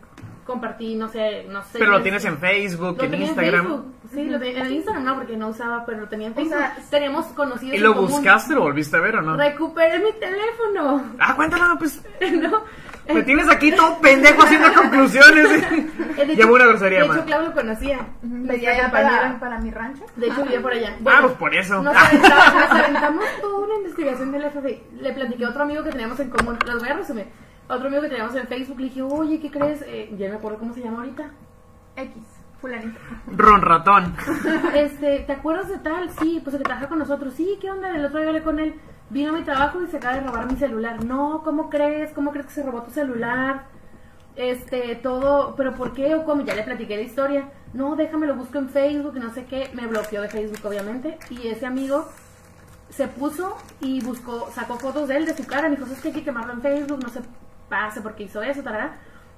[0.45, 1.79] Compartí, no sé, no sé.
[1.79, 3.65] Pero lo tienes en Facebook, en Instagram.
[3.65, 3.85] Facebook.
[4.13, 6.55] Sí, lo tenía en Instagram no, porque no usaba, pero lo tenía en O Facebook.
[6.59, 8.11] sea, Teníamos conocidos ¿Y en lo común.
[8.11, 9.35] buscaste, lo volviste a ver o no?
[9.37, 11.03] Recuperé mi teléfono.
[11.19, 11.99] Ah, cuéntalo, pues.
[12.39, 12.61] ¿no?
[13.13, 15.49] Me tienes aquí todo pendejo haciendo conclusiones.
[16.15, 17.17] De hecho- Llevo una grosería De más.
[17.17, 17.97] hecho, Claudio lo conocía.
[17.97, 18.91] Allá compañera.
[18.91, 20.03] para, para mi rancho.
[20.15, 20.95] De hecho, vivía por allá.
[21.05, 21.81] Ah, pues por eso.
[21.83, 24.83] Nos aventamos, nos aventamos toda una investigación del FBI.
[25.01, 26.57] Le platiqué a otro amigo que teníamos en común.
[26.65, 27.25] Las voy a resumir.
[27.67, 29.81] Otro amigo que teníamos en Facebook le dije, oye, ¿qué crees?
[29.87, 31.31] Eh, ya me acuerdo cómo se llama ahorita.
[31.97, 32.13] X,
[32.61, 32.99] fulanito.
[33.27, 34.15] Ron ratón.
[34.73, 36.09] Este, ¿te acuerdas de tal?
[36.19, 37.33] Sí, pues el que trabaja con nosotros.
[37.35, 37.89] Sí, ¿qué onda?
[37.95, 38.75] El otro día hablé con él.
[39.09, 41.03] Vino a mi trabajo y se acaba de robar mi celular.
[41.03, 42.11] No, ¿cómo crees?
[42.13, 43.65] ¿Cómo crees que se robó tu celular?
[44.35, 46.41] Este, todo, pero ¿por qué o cómo?
[46.43, 47.49] Ya le platiqué la historia.
[47.73, 49.69] No, déjame lo busco en Facebook, no sé qué.
[49.73, 51.17] Me bloqueó de Facebook, obviamente.
[51.29, 52.07] Y ese amigo
[52.89, 55.69] se puso y buscó, sacó fotos de él, de su cara.
[55.69, 57.21] Me dijo, es que hay que quemarlo en Facebook, no sé
[57.69, 58.01] pasa?
[58.01, 58.63] ¿Por qué hizo eso?
[58.63, 58.95] Tarara.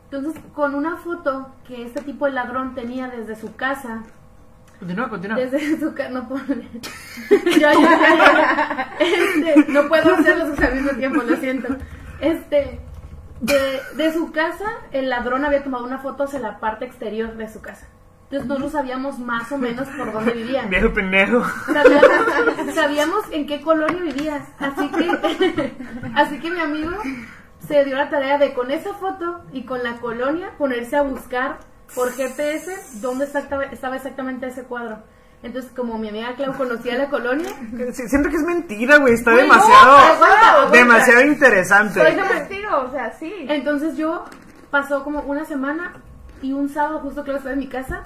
[0.10, 4.04] Entonces, con una foto que este tipo de ladrón tenía desde su casa,
[4.80, 5.38] Continúa, continúa.
[5.38, 6.44] desde su casa, no puedo
[7.60, 8.96] ya, ya.
[9.00, 11.76] Este, no puedo hacerlos al mismo tiempo, lo siento.
[12.20, 12.80] Este,
[13.42, 17.48] de, de su casa, el ladrón había tomado una foto hacia la parte exterior de
[17.50, 17.88] su casa.
[18.26, 20.64] Entonces nosotros sabíamos más o menos por dónde vivía.
[20.64, 21.46] Viejo pendejo.
[21.72, 24.46] Sabíamos, sabíamos en qué colonia vivía.
[24.60, 25.72] Así que,
[26.14, 26.92] así que mi amigo
[27.66, 31.60] se dio la tarea de con esa foto y con la colonia ponerse a buscar
[31.96, 32.72] por GPS
[33.02, 35.00] dónde exacta- estaba exactamente ese cuadro.
[35.44, 37.50] Entonces, como mi amiga Clau conocía la colonia,
[37.94, 39.14] Sí, Siento que es mentira, güey.
[39.14, 39.98] Está demasiado.
[39.98, 40.78] aguanta, aguanta.
[40.78, 42.02] demasiado interesante.
[42.02, 43.34] Soy testigo, o sea, sí.
[43.48, 44.26] entonces yo
[44.72, 45.94] pasó como una semana
[46.42, 48.04] y un sábado justo que estaba en mi casa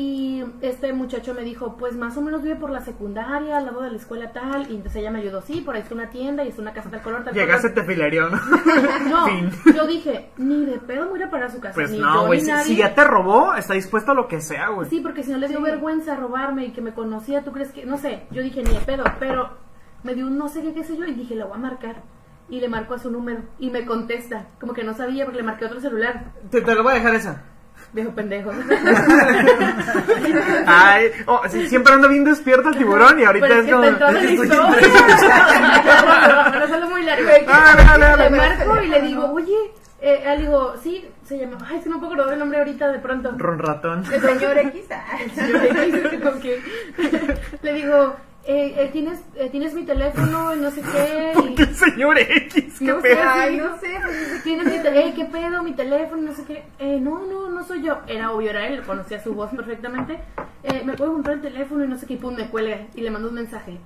[0.00, 3.82] y este muchacho me dijo, pues más o menos vive por la secundaria, al lado
[3.82, 6.44] de la escuela tal, y entonces ella me ayudó, sí, por ahí está una tienda
[6.44, 7.84] y está una casa tal color, tal Llegaste, color.
[7.84, 8.38] te filereó, ¿no?
[9.10, 9.50] No, Fin.
[9.74, 11.74] yo dije, ni de pedo me voy a ir a parar a su casa.
[11.74, 12.40] Pues ni no, güey.
[12.40, 14.88] Si, ya te robó, está dispuesto a lo que sea, güey.
[14.88, 17.84] Sí, porque si no le dio vergüenza robarme y que me conocía, ¿tú crees que...?
[17.84, 19.50] No sé, yo dije, ni de pedo, pero
[20.04, 22.04] me dio un no sé qué, qué sé yo, y dije, la voy a marcar.
[22.48, 25.44] Y le marco a su número, y me contesta, como que no sabía, porque le
[25.44, 26.34] marqué otro celular.
[26.50, 27.42] Te, te lo voy a dejar esa.
[27.92, 28.50] Viejo pendejo.
[30.66, 33.72] Ay, oh, sí, siempre ando bien despierto el tiburón y ahorita Pero es es que
[33.72, 33.84] como.
[33.84, 34.76] está en la Estoy historia.
[36.52, 37.28] Pero solo muy largo.
[37.46, 38.16] Dale.
[38.24, 39.56] Le marco y le digo, oye,
[40.00, 42.58] eh, ah, le digo, sí, se llama, ay, es que no puedo acordar el nombre
[42.58, 43.32] ahorita de pronto.
[43.36, 44.04] Ron ratón.
[44.12, 44.84] El señor X.
[44.90, 45.04] ah.
[46.28, 46.44] Ok.
[47.62, 48.16] Le digo,
[48.50, 51.32] eh, eh, ¿tienes, eh, tienes mi teléfono y no sé qué.
[51.56, 53.20] y- El señor X, qué No sé, pedo.
[53.24, 55.62] Ay, no sé, pues, ¿Tienes mi te- eh, ¿Qué pedo?
[55.62, 56.64] Mi teléfono, no sé qué.
[56.78, 57.98] Eh, no, no, no soy yo.
[58.06, 60.18] Era obvio, era él, conocía su voz perfectamente.
[60.64, 62.14] Eh, ¿Me puedo comprar el teléfono y no sé qué?
[62.14, 63.78] Y pum, me cuelga y le mando un mensaje.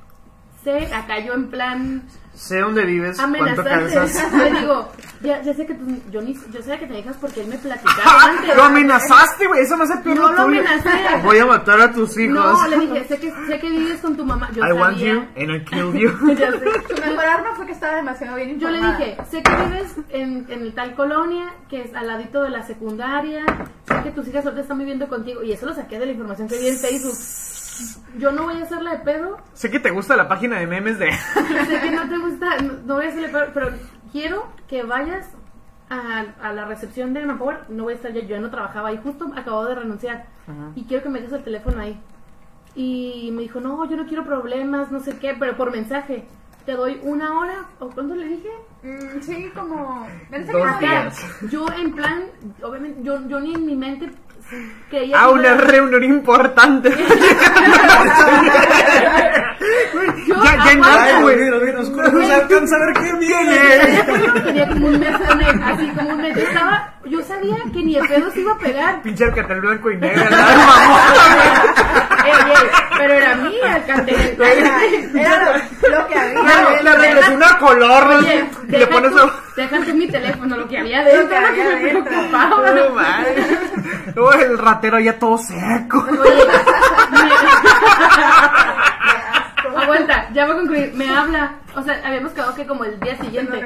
[0.64, 2.02] Sé, acá yo en plan
[2.34, 3.62] Sé dónde vives, cuánto.
[3.62, 7.42] Le digo, ya, ya sé que tú, yo, ni, yo sé que te dejas porque
[7.42, 8.56] él me platicaba antes.
[8.56, 9.60] Lo amenazaste, güey.
[9.60, 10.90] Eso me hace peor No lo amenacé.
[11.24, 12.34] Voy a matar a tus hijos.
[12.34, 14.48] No, le dije, sé que, sé que vives con tu mamá.
[14.54, 16.34] Yo I want you and I kill you.
[16.34, 16.64] Ya sé.
[16.88, 18.98] Su mejor arma fue que estaba demasiado bien Yo le informada.
[18.98, 22.66] dije, sé que vives en, en el tal colonia, que es al ladito de la
[22.66, 23.44] secundaria,
[23.86, 26.48] sé que tus hijas ahorita están viviendo contigo, y eso lo saqué de la información
[26.48, 27.16] que vi en Facebook.
[28.18, 30.98] Yo no voy a hacerla de pedo, sé que te gusta la página de memes
[30.98, 31.12] de.
[31.68, 33.70] sé que no te gusta, no, no voy a hacerle pedo, pero
[34.12, 35.26] quiero que vayas
[35.88, 38.88] a, a la recepción de Manpower, no voy a estar ya, yo ya no trabajaba
[38.88, 40.26] ahí, justo acabo de renunciar,
[40.74, 42.00] y quiero que me dejes el teléfono ahí.
[42.74, 46.24] Y me dijo, no, yo no quiero problemas, no sé qué, pero por mensaje.
[46.64, 48.48] Te doy una hora, ¿o cuándo le dije?
[48.84, 50.06] Mm, sí, como.
[50.30, 51.26] Dos días.
[51.50, 52.22] Yo en plan,
[52.62, 54.10] obviamente, yo, yo ni en mi mente
[54.90, 56.90] creía Ah, una reunión importante.
[60.26, 61.36] Yo, ya, güey.
[61.50, 61.84] no
[62.26, 63.58] se alcanza a ver qué viene.
[64.44, 66.36] Tenía como un mes con él, así como un mes.
[66.36, 69.02] Yo estaba, yo sabía que ni de pedo se iba a pegar.
[69.02, 70.22] Pinche alcatel blanco y negro.
[72.24, 74.38] Ey, ey, pero era mía el cartel.
[74.40, 76.42] Era lo, lo que había.
[76.42, 79.34] Le, le regresó una color Oye, y le pones a...
[79.56, 82.62] déjate mi teléfono, lo que había Lo que había me preocupaba.
[84.14, 86.06] No el ratero ya todo seco.
[86.08, 86.44] Oye,
[89.82, 90.92] aguanta, ya voy a concluir.
[90.94, 93.60] Me habla, o sea, habíamos quedado que como el día siguiente.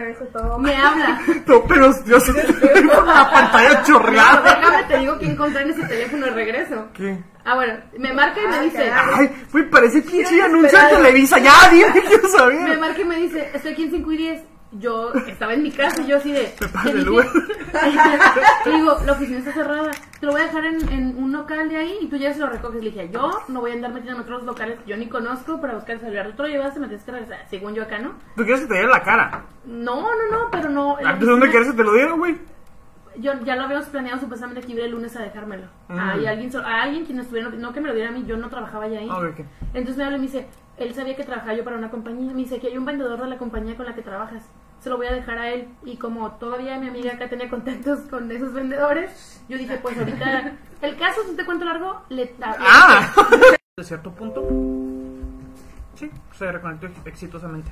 [0.59, 1.20] Me habla.
[1.46, 4.42] No, pero yo sé la pantalla No, chorreada.
[4.61, 6.88] déjame, te digo que encontré en ese teléfono de regreso.
[6.94, 7.18] ¿Qué?
[7.44, 8.90] Ah, bueno, me marca y me Ay, dice.
[8.92, 10.96] Ay, güey, parece pinche anuncio de.
[10.96, 11.38] Televisa.
[11.38, 12.79] Ya, dime, quiero me saber.
[12.79, 14.42] marca y me dice, estoy aquí en 5 y 10.
[14.72, 16.52] Yo estaba en mi casa y yo así de...
[16.85, 17.26] Me dije- Uber.
[18.66, 19.90] Le digo, la oficina está cerrada.
[20.20, 22.40] Te lo voy a dejar en, en un local de ahí y tú ya se
[22.40, 22.83] lo recoges.
[22.83, 25.61] Le dije, yo no voy a andar metiendo en otros locales que yo ni conozco
[25.61, 26.33] para buscar el celular.
[26.37, 27.38] Tú lo llevaste, me tienes que regresar.
[27.48, 28.12] Según yo acá, ¿no?
[28.37, 29.44] ¿Tú quieres que te diera la cara?
[29.64, 30.98] No, no, no, pero no.
[30.98, 32.37] en la ¿Antes dónde oficina- quieres que te lo diera, güey?
[33.18, 35.66] Yo ya lo habíamos planeado supuestamente que iba el lunes a dejármelo.
[35.88, 35.98] Mm.
[35.98, 38.37] Ah, y alguien, a alguien quien estuviera, no que me lo diera a mí, yo
[38.37, 39.09] no trabajaba ya ahí.
[39.11, 39.46] Ah, ok, ok.
[39.72, 40.46] Entonces me habla y me dice,
[40.79, 42.33] él sabía que trabajaba yo para una compañía.
[42.33, 44.43] Me dice que hay un vendedor de la compañía con la que trabajas.
[44.81, 45.69] Se lo voy a dejar a él.
[45.85, 50.53] Y como todavía mi amiga acá tenía contactos con esos vendedores, yo dije, pues ahorita,
[50.83, 52.35] el caso, si te cuento largo, le...
[52.43, 53.12] Ah.
[53.77, 54.43] De cierto punto.
[55.97, 57.71] Sí, se reconectó exitosamente.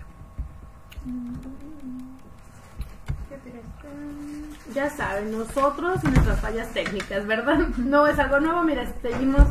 [4.74, 7.68] Ya saben, nosotros y nuestras fallas técnicas, ¿verdad?
[7.78, 9.46] No es algo nuevo, mira, seguimos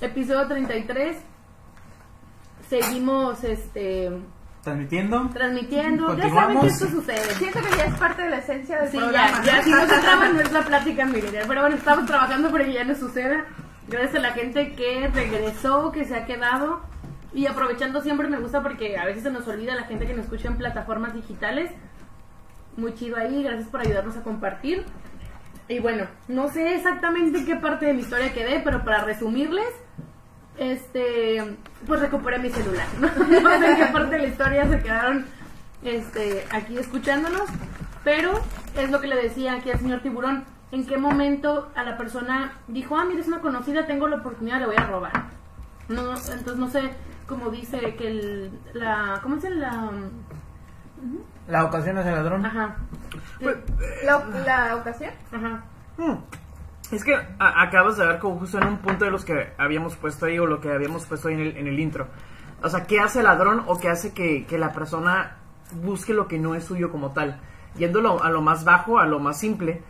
[0.00, 1.16] episodio 33.
[2.70, 4.10] Seguimos este
[4.62, 5.28] Transmitiendo.
[5.32, 6.16] transmitiendo.
[6.16, 7.34] Ya saben que esto sucede.
[7.34, 9.42] Siento que ya es parte de la esencia del Sí, programa.
[9.42, 11.44] ya, ya si no se traba no es la plática milenial.
[11.48, 13.44] Pero bueno, estamos trabajando para que ya no suceda.
[13.88, 16.80] Gracias a la gente que regresó, que se ha quedado.
[17.32, 20.24] Y aprovechando siempre me gusta porque a veces se nos olvida la gente que nos
[20.26, 21.70] escucha en plataformas digitales.
[22.76, 24.84] muy chido ahí, gracias por ayudarnos a compartir.
[25.68, 29.68] Y bueno, no sé exactamente en qué parte de mi historia quedé, pero para resumirles,
[30.60, 32.86] este, pues recuperé mi celular.
[33.00, 35.26] No, sé en qué parte de la historia se quedaron
[35.82, 37.48] este, aquí escuchándonos,
[38.04, 38.32] pero
[38.76, 40.44] es lo que le decía aquí al señor Tiburón.
[40.70, 44.60] ¿En qué momento a la persona dijo, ah, mira, es una conocida, tengo la oportunidad,
[44.60, 45.12] le voy a robar?
[45.88, 46.92] No, entonces no sé,
[47.26, 49.90] como dice que el, la, ¿cómo es el, la,
[51.48, 52.46] La ocasión es el ladrón.
[52.46, 52.76] ajá,
[53.40, 53.56] Pues,
[54.04, 55.10] La, la ocasión.
[55.32, 55.64] ajá,
[55.96, 56.14] Hmm.
[56.90, 60.26] Es que acabas de dar como justo en un punto de los que habíamos puesto
[60.26, 62.08] ahí o lo que habíamos puesto ahí en el, en el intro.
[62.62, 65.36] O sea, ¿qué hace el ladrón o qué hace que, que la persona
[65.82, 67.40] busque lo que no es suyo como tal?
[67.76, 69.82] Yéndolo a lo más bajo, a lo más simple,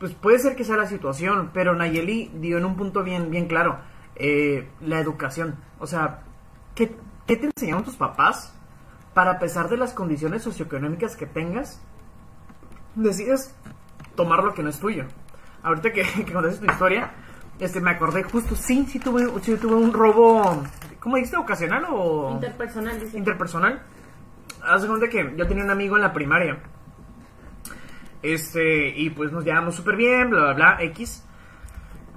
[0.00, 3.46] pues puede ser que sea la situación, pero Nayeli dio en un punto bien, bien
[3.46, 3.78] claro,
[4.16, 5.54] eh, la educación.
[5.78, 6.24] O sea,
[6.74, 8.52] ¿qué, ¿qué te enseñaron tus papás
[9.14, 11.80] para a pesar de las condiciones socioeconómicas que tengas,
[12.96, 13.54] decides
[14.16, 15.04] tomar lo que no es tuyo?
[15.62, 17.10] Ahorita que, que contaste tu historia,
[17.58, 20.64] este, me acordé justo, sí, sí tuve, sí tuve un robo,
[20.98, 21.36] ¿cómo dijiste?
[21.36, 22.32] ¿Ocasional o...?
[22.32, 23.18] interpersonal, dice.
[23.18, 23.82] interpersonal.
[24.62, 26.58] Haz de cuenta que yo tenía un amigo en la primaria.
[28.22, 31.24] Este, y pues nos llevamos súper bien, bla, bla, bla, X.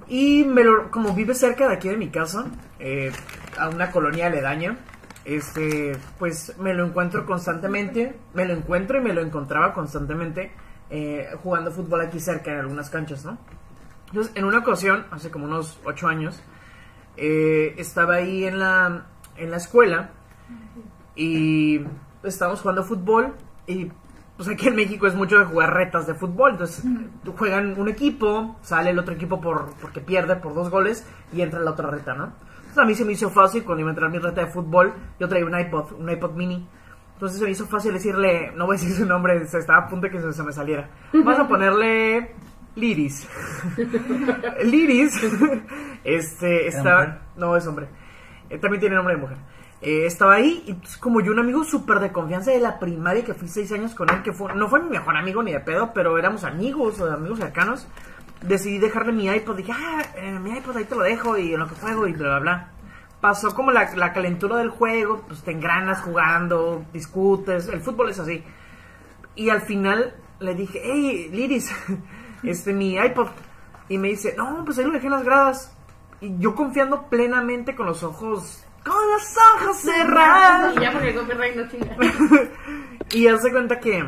[0.08, 2.46] Y me lo, como vive cerca de aquí de mi casa,
[2.78, 3.12] eh,
[3.58, 4.78] a una colonia aledaña,
[5.24, 10.52] este, pues me lo encuentro constantemente, me lo encuentro y me lo encontraba constantemente
[10.90, 13.38] eh, jugando fútbol aquí cerca en algunas canchas, ¿no?
[14.08, 16.42] Entonces, en una ocasión, hace como unos ocho años,
[17.16, 20.10] eh, estaba ahí en la, en la escuela
[21.14, 21.80] y
[22.22, 23.34] estábamos jugando fútbol
[23.66, 23.90] y
[24.36, 26.84] pues aquí en México es mucho de jugar retas de fútbol, entonces
[27.36, 31.60] juegan un equipo, sale el otro equipo por porque pierde por dos goles y entra
[31.60, 32.32] la otra reta, ¿no?
[32.58, 34.92] Entonces a mí se me hizo fácil cuando iba a entrar mi reta de fútbol,
[35.18, 36.68] yo traía un iPod, un iPod mini.
[37.16, 39.88] Entonces se me hizo fácil decirle, no voy a decir su nombre, se estaba a
[39.88, 40.90] punto de que se, se me saliera.
[41.14, 42.34] Vamos a ponerle
[42.74, 43.26] Liris.
[44.62, 45.18] Liris,
[46.04, 47.18] este, estaba, mujer?
[47.36, 47.88] no es hombre,
[48.50, 49.38] Eh, también tiene nombre de mujer.
[49.80, 53.24] Eh, estaba ahí y pues, como yo un amigo súper de confianza de la primaria
[53.24, 55.60] que fui seis años con él, que fue, no fue mi mejor amigo ni de
[55.60, 57.88] pedo, pero éramos amigos o amigos cercanos,
[58.42, 61.60] decidí dejarle mi iPod, dije, ah, eh, mi iPod ahí te lo dejo y en
[61.60, 62.70] lo que juego y bla, bla, bla.
[63.20, 68.18] Pasó como la, la calentura del juego, pues te engranas jugando, discutes, el fútbol es
[68.18, 68.44] así.
[69.34, 71.74] Y al final le dije, hey, Liris,
[72.42, 73.28] este, mi iPod.
[73.88, 75.76] Y me dice, no, pues ahí lo dejé en las gradas.
[76.20, 80.76] Y yo confiando plenamente con los ojos, con los ojos cerrados.
[80.76, 81.96] Y ya porque copyright no chinga.
[83.12, 84.04] Y hace cuenta que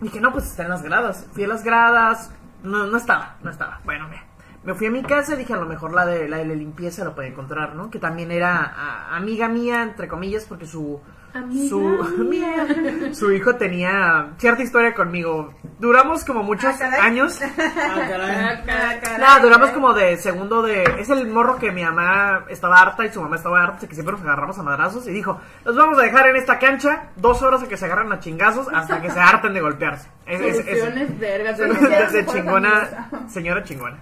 [0.00, 1.26] dije, no, pues está en las gradas.
[1.32, 3.80] Fui a las gradas, no, no estaba, no estaba.
[3.84, 4.22] Bueno, me,
[4.64, 6.54] me fui a mi casa y dije, a lo mejor la de la, de la
[6.54, 7.90] limpieza la puede encontrar, ¿no?
[7.90, 11.00] Que también era a- amiga mía, entre comillas, porque su...
[11.34, 11.78] Amiga su,
[12.24, 12.66] mía.
[13.14, 15.54] su hijo tenía cierta historia conmigo.
[15.78, 17.00] Duramos como muchos Ah, caray.
[17.00, 17.40] años.
[17.42, 19.18] Ah, caray.
[19.18, 20.84] No, duramos como de segundo de...
[20.98, 24.12] Es el morro que mi mamá estaba harta y su mamá estaba harta, que siempre
[24.14, 25.06] nos agarramos a madrazos.
[25.08, 28.12] Y dijo, los vamos a dejar en esta cancha dos horas a que se agarran
[28.12, 30.08] a chingazos hasta que se harten de golpearse.
[30.26, 31.58] Es, es- es- Soluciones vergas.
[32.12, 33.96] de, chingona, señora chingona.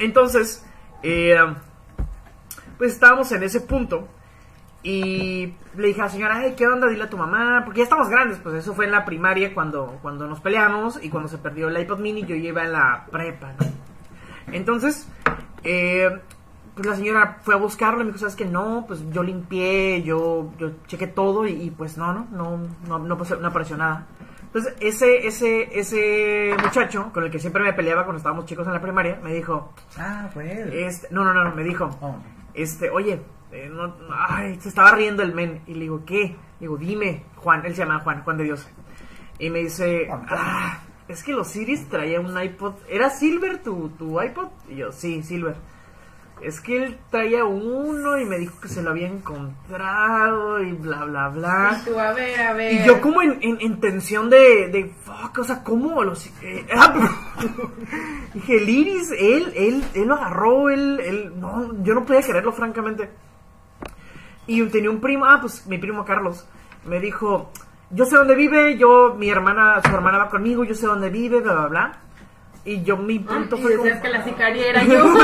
[0.00, 0.66] Entonces,
[1.04, 1.36] eh,
[2.78, 4.08] pues estábamos en ese punto.
[4.82, 6.88] Y le dije a la señora, ay, ¿qué onda?
[6.88, 9.98] Dile a tu mamá, porque ya estamos grandes, pues eso fue en la primaria cuando,
[10.00, 13.52] cuando nos peleamos y cuando se perdió el iPod mini yo iba en la prepa,
[13.60, 13.66] ¿no?
[14.54, 15.06] Entonces,
[15.64, 16.08] eh,
[16.74, 18.46] pues la señora fue a buscarlo y me dijo, ¿sabes qué?
[18.46, 22.58] No, pues yo limpié, yo, yo chequé todo y, y, pues no, no, no,
[22.88, 24.06] no, no, pasó- no apareció nada.
[24.52, 28.72] Entonces, ese, ese, ese muchacho con el que siempre me peleaba cuando estábamos chicos en
[28.72, 30.72] la primaria, me dijo, Ah, fue él.
[30.72, 32.16] este, no, no, no, me dijo, Oh.
[32.52, 33.20] este, oye,
[33.52, 35.60] eh, no, ay, se estaba riendo el men.
[35.68, 36.24] Y le digo, ¿qué?
[36.24, 38.68] Le digo, dime, Juan, él se llama Juan, Juan de Dios.
[39.38, 42.74] Y me dice, ah, es que los Siris traía un iPod.
[42.88, 44.48] ¿Era Silver tu, tu iPod?
[44.68, 45.54] Y yo, sí, Silver.
[46.42, 51.04] Es que él traía uno y me dijo que se lo había encontrado y bla,
[51.04, 51.78] bla, bla.
[51.82, 52.72] Y tú, a ver, a ver.
[52.72, 56.26] Y yo como en, en, en tensión de, de, fuck, o sea, ¿cómo los...
[56.42, 56.94] eh, ah,
[58.34, 62.52] dije, el Iris, él, él, él lo agarró, él, él, no, yo no podía creerlo,
[62.52, 63.10] francamente.
[64.46, 66.48] Y tenía un primo, ah, pues mi primo Carlos,
[66.86, 67.50] me dijo,
[67.90, 71.40] yo sé dónde vive, yo, mi hermana, su hermana va conmigo, yo sé dónde vive,
[71.40, 71.92] bla, bla, bla.
[72.62, 74.02] Y yo, mi Ah, punto y fue como...
[74.02, 75.04] que la sicaria era yo.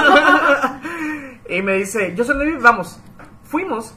[1.49, 3.01] y me dice, yo dónde vive, vamos.
[3.45, 3.97] Fuimos.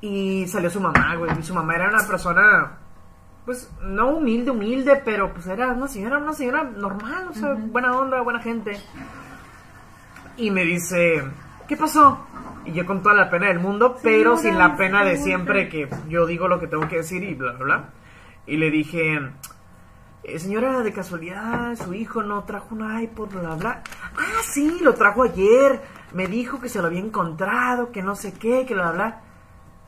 [0.00, 1.30] Y salió su mamá, güey.
[1.38, 2.78] Y su mamá era una persona,
[3.44, 7.96] pues, no humilde, humilde, pero pues era una señora, una señora normal, o sea, buena
[7.96, 8.80] onda, buena gente.
[10.36, 11.22] Y me dice,
[11.68, 12.26] ¿qué pasó?
[12.64, 15.88] Y yo con toda la pena del mundo, pero sin la pena de siempre que
[16.08, 17.84] yo digo lo que tengo que decir y bla, bla, bla.
[18.46, 19.20] Y le dije,
[20.24, 23.82] eh, señora, de casualidad, su hijo no trajo un iPod, bla, bla.
[24.16, 25.80] Ah, sí, lo trajo ayer.
[26.12, 29.20] Me dijo que se lo había encontrado, que no sé qué, que bla, bla.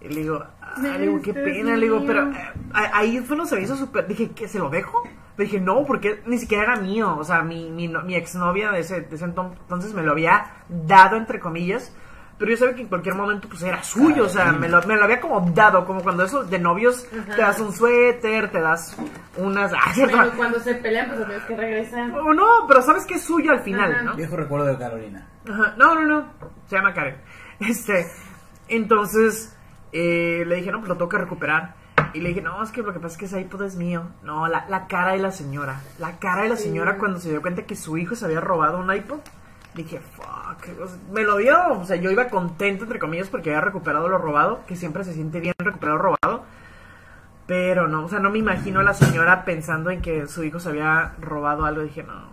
[0.00, 3.46] Y le digo, ah, le digo, qué pena, le digo, pero eh, ahí fue lo
[3.46, 4.06] se me hizo súper.
[4.08, 5.02] Dije, ¿que se lo dejo?
[5.36, 7.16] Le dije, no, porque ni siquiera era mío.
[7.18, 10.12] O sea, mi, mi, no- mi exnovia de ese, de ese enton- entonces me lo
[10.12, 11.94] había dado, entre comillas.
[12.42, 14.96] Pero yo sabía que en cualquier momento pues era suyo, o sea, me lo, me
[14.96, 17.36] lo había como dado, como cuando eso de novios Ajá.
[17.36, 18.96] te das un suéter, te das
[19.36, 19.72] unas...
[19.72, 22.10] ah, cuando se pelean, pues tienes que regresar.
[22.10, 24.02] Oh, no, pero sabes que es suyo al final, Ajá.
[24.02, 24.14] ¿no?
[24.16, 25.28] Viejo recuerdo de Carolina.
[25.48, 26.26] Ajá, No, no, no.
[26.66, 27.14] Se llama Karen.
[27.60, 28.08] Este,
[28.66, 29.56] entonces
[29.92, 31.76] eh, le dije, no, pues lo tengo que recuperar.
[32.12, 34.02] Y le dije, no, es que lo que pasa es que ese iPod es mío.
[34.24, 35.80] No, la, la cara de la señora.
[36.00, 38.78] La cara de la señora cuando se dio cuenta que su hijo se había robado
[38.78, 39.20] un iPod.
[39.74, 40.66] Dije, fuck.
[41.12, 41.56] me lo dio.
[41.72, 44.60] O sea, yo iba contento, entre comillas, porque había recuperado lo robado.
[44.66, 46.44] Que siempre se siente bien recuperar lo robado.
[47.46, 50.60] Pero no, o sea, no me imagino a la señora pensando en que su hijo
[50.60, 51.82] se había robado algo.
[51.82, 52.30] Dije, no.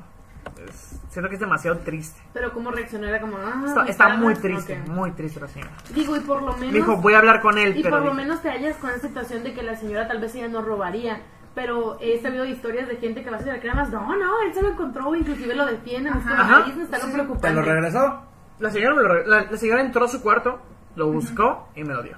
[0.68, 2.22] es- siento que es demasiado triste.
[2.34, 4.88] Pero cómo reaccionó era como, ah, Está, ¿me está muy triste, Ok.
[4.90, 5.72] muy triste la señora.
[5.96, 6.72] Digo, y por lo menos...
[6.72, 7.96] Me dijo, voy a hablar con él, Y pero...
[7.98, 10.36] por lo dije, menos te hallas con esa situación de que la señora tal vez
[10.36, 11.22] ella no robaría.
[11.56, 14.54] Pero he sabido historias de gente que va a hacer la más, no, no, él
[14.54, 16.14] se lo encontró, inclusive lo defienden.
[16.14, 16.64] Es como, Ajá.
[16.66, 17.54] ahí está lo ¿Te preocupante.
[17.54, 18.22] lo regresó?
[18.60, 20.60] La señora, me lo la, la señora entró a su cuarto,
[20.96, 22.18] lo buscó y me lo dio.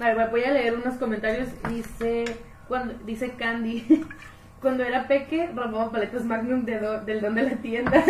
[0.00, 1.48] A ver, voy a leer unos comentarios.
[1.68, 2.24] Dice,
[2.68, 4.06] cuando, dice Candy,
[4.62, 7.92] cuando era peque, robaba paletas Magnum de do- del don de la tienda.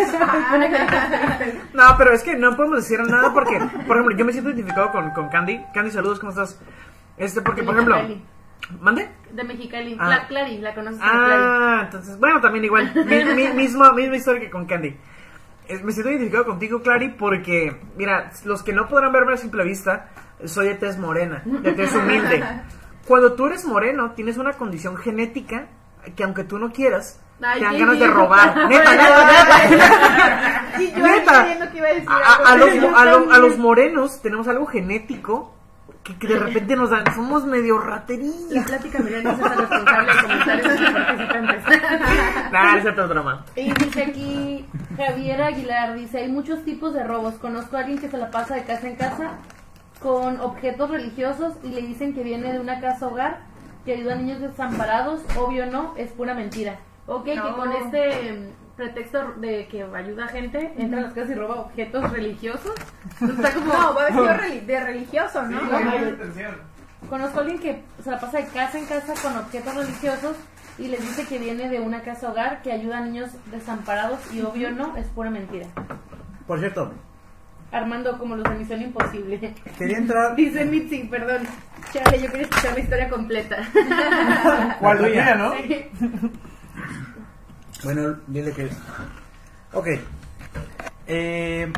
[1.74, 4.90] No, pero es que no podemos decir nada porque, por ejemplo, yo me siento identificado
[4.92, 5.60] con, con Candy.
[5.74, 6.60] Candy, saludos, ¿cómo estás?
[7.16, 7.96] Este, porque, por ejemplo...
[8.80, 9.08] ¿Mande?
[9.32, 9.96] De Mexicali.
[9.98, 10.06] Ah.
[10.08, 11.00] Cla- Clary, la conoces.
[11.02, 12.92] Ah, entonces, bueno, también igual.
[13.06, 14.96] Mi, mi- misma, misma historia que con Candy.
[15.68, 19.64] Eh, Me siento identificado contigo, Clary, porque, mira, los que no podrán verme a simple
[19.64, 20.08] vista,
[20.44, 22.44] soy de tez morena, de tez humilde.
[23.06, 25.66] Cuando tú eres moreno, tienes una condición genética
[26.16, 28.56] que aunque tú no quieras, Ay, te dan ganas de robar.
[28.68, 30.72] Neta, neta, neta.
[30.80, 31.70] Y yo Neta.
[31.70, 35.54] que iba a decir A, a- los, a los- a los morenos tenemos algo genético
[36.08, 38.50] que, que de repente nos dan, somos medio raterillos.
[38.50, 41.64] La plática Milena es esa responsable de comentarios de los participantes.
[42.52, 43.44] Nah, esa es otra broma.
[43.56, 44.66] Y dice aquí
[44.96, 47.34] Javier Aguilar, dice, hay muchos tipos de robos.
[47.34, 49.32] Conozco a alguien que se la pasa de casa en casa
[50.00, 53.40] con objetos religiosos y le dicen que viene de una casa hogar
[53.84, 55.20] que ayuda a niños desamparados.
[55.36, 56.78] Obvio no, es pura mentira.
[57.06, 57.56] Ok, que No.
[57.56, 62.10] con este pretexto de que ayuda a gente, entra a las casas y roba objetos
[62.12, 62.72] religiosos.
[63.20, 63.74] Está como...
[63.74, 65.60] No, va vestido reli- de religioso, ¿no?
[67.10, 70.36] Conozco a alguien que se la pasa de casa en casa con objetos religiosos
[70.78, 74.40] y les dice que viene de una casa hogar que ayuda a niños desamparados y
[74.42, 75.66] obvio no, es pura mentira.
[76.46, 76.92] Por cierto,
[77.70, 79.54] Armando como los de Misión Imposible.
[79.76, 80.34] quería entrar...
[80.36, 81.42] Dice Mitzi, perdón.
[81.92, 83.56] Chale, yo quería escuchar la historia completa.
[84.80, 85.52] ¿Cuál tuya, no?
[87.84, 88.68] Bueno, dile que...
[89.72, 89.86] Ok.
[91.06, 91.72] Eh,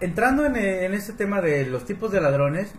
[0.00, 2.72] entrando en, eh, en este tema de los tipos de ladrones,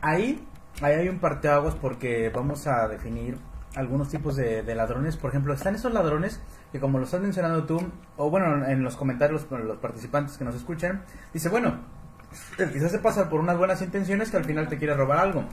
[0.00, 0.44] ahí,
[0.80, 3.38] ahí hay un parteaguas porque vamos a definir
[3.74, 5.16] algunos tipos de, de ladrones.
[5.16, 6.40] Por ejemplo, están esos ladrones
[6.72, 7.80] que como lo estás mencionando tú,
[8.16, 11.78] o bueno, en los comentarios los, los participantes que nos escuchan, dice, bueno,
[12.56, 15.44] quizás se pasa por unas buenas intenciones que al final te quiere robar algo.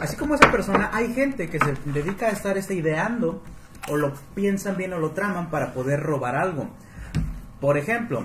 [0.00, 3.42] Así como esa persona, hay gente que se dedica a estar este, ideando
[3.88, 6.68] o lo piensan bien o lo traman para poder robar algo.
[7.60, 8.24] Por ejemplo,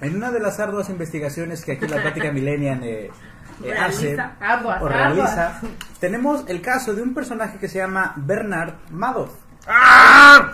[0.00, 3.10] en una de las arduas investigaciones que aquí la plática millennial eh,
[3.64, 4.16] eh, hace
[4.80, 5.60] o realiza,
[6.00, 9.32] tenemos el caso de un personaje que se llama Bernard Madoff.
[9.66, 10.52] ¡Ah!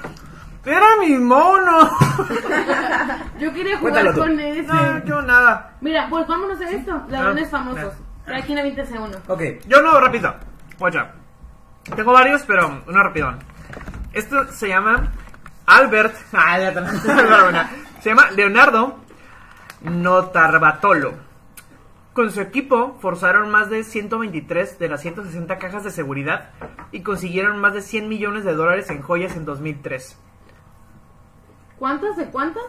[0.64, 1.90] ¡Era mi mono!
[3.38, 4.18] Yo quería jugar Cuéntalo tú.
[4.20, 4.62] con ese.
[4.62, 5.76] No, yo nada.
[5.80, 7.02] Mira, pues vámonos a esto.
[7.08, 7.92] Ladrones Ah, famosos.
[8.26, 8.36] ah.
[8.36, 9.16] Aquí uno.
[9.28, 10.34] Ok, Yo no, rápido.
[10.80, 11.00] Oye,
[11.94, 13.38] tengo varios, pero uno rapidón.
[14.16, 15.12] Esto se llama
[15.66, 16.16] Albert.
[16.32, 17.70] Ah, ya.
[18.00, 18.96] Se llama Leonardo
[19.82, 21.12] Notarbatolo.
[22.14, 26.48] Con su equipo forzaron más de 123 de las 160 cajas de seguridad
[26.92, 30.18] y consiguieron más de 100 millones de dólares en joyas en 2003.
[31.78, 32.64] ¿Cuántas de cuántas?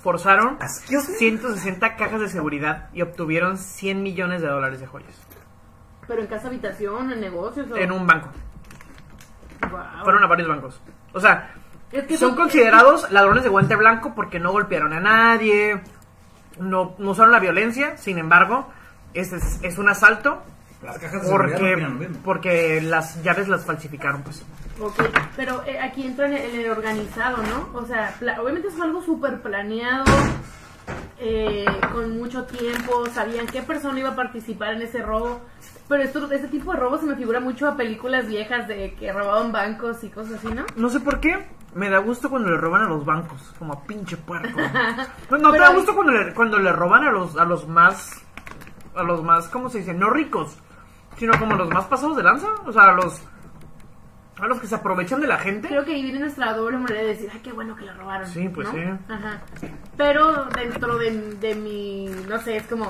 [0.00, 1.16] Forzaron Excuse me?
[1.16, 5.26] 160 cajas de seguridad y obtuvieron 100 millones de dólares de joyas
[6.06, 7.76] Pero en casa habitación, en negocios o...
[7.76, 8.28] en un banco.
[10.02, 10.80] Fueron a varios bancos.
[11.12, 11.52] O sea,
[11.92, 15.80] Es que son considerados ladrones de guante blanco porque no golpearon a nadie,
[16.58, 18.68] no, no usaron la violencia, sin embargo,
[19.14, 20.42] es, es, es un asalto
[20.82, 24.22] las cajas de seguridad no porque, porque las llaves las falsificaron.
[24.22, 24.42] Pues.
[24.80, 25.02] Ok,
[25.36, 27.78] pero eh, aquí entra en el, el organizado, ¿no?
[27.78, 30.04] O sea, obviamente es algo súper planeado,
[31.18, 35.40] eh, con mucho tiempo, sabían qué persona iba a participar en ese robo.
[35.88, 39.12] Pero esto, este tipo de robo se me figura mucho a películas viejas de que
[39.12, 40.64] robaban bancos y cosas así, ¿no?
[40.76, 43.82] No sé por qué, me da gusto cuando le roban a los bancos, como a
[43.84, 44.60] pinche puerco.
[45.30, 48.20] No, no te da gusto cuando le, cuando le roban a los, a los más,
[48.96, 49.94] a los más, ¿cómo se dice?
[49.94, 50.56] No ricos,
[51.16, 53.20] sino como los más pasados de lanza, o sea, a los,
[54.40, 55.68] a los que se aprovechan de la gente.
[55.68, 58.26] Creo que ahí viene nuestra doble manera de decir, ay, qué bueno que lo robaron.
[58.26, 58.74] Sí, pues ¿no?
[58.74, 58.80] sí.
[59.08, 59.40] Ajá.
[59.96, 62.88] Pero dentro de, de mi, no sé, es como,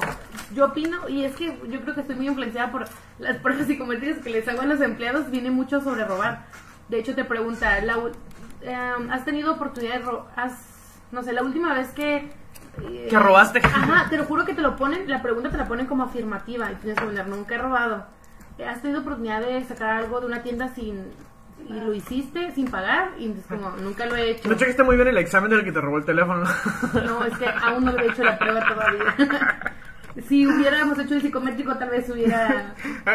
[0.55, 2.85] yo opino, y es que yo creo que estoy muy influenciada por
[3.19, 6.45] las pruebas psicométricas que les hago a los empleados, viene mucho sobre robar.
[6.89, 8.13] De hecho, te pregunta, la u-
[8.63, 10.51] em, ¿has tenido oportunidad de robar?
[11.13, 12.31] No sé, la última vez que...
[12.83, 13.59] eh, Que robaste.
[13.65, 16.71] Ajá, te lo juro que te lo ponen, la pregunta te la ponen como afirmativa
[16.71, 18.07] y tienes que poner, nunca he robado.
[18.59, 21.05] Eh, ¿Has tenido oportunidad de sacar algo de una tienda sin...
[21.69, 23.11] y lo hiciste sin pagar?
[23.19, 24.49] Y es como, nunca lo he hecho.
[24.49, 26.45] No chequiste muy bien el examen del que te robó el teléfono.
[26.95, 29.75] No, es que aún no he hecho la prueba todavía.
[30.29, 32.75] si hubiéramos hecho el psicométrico, tal vez hubiera.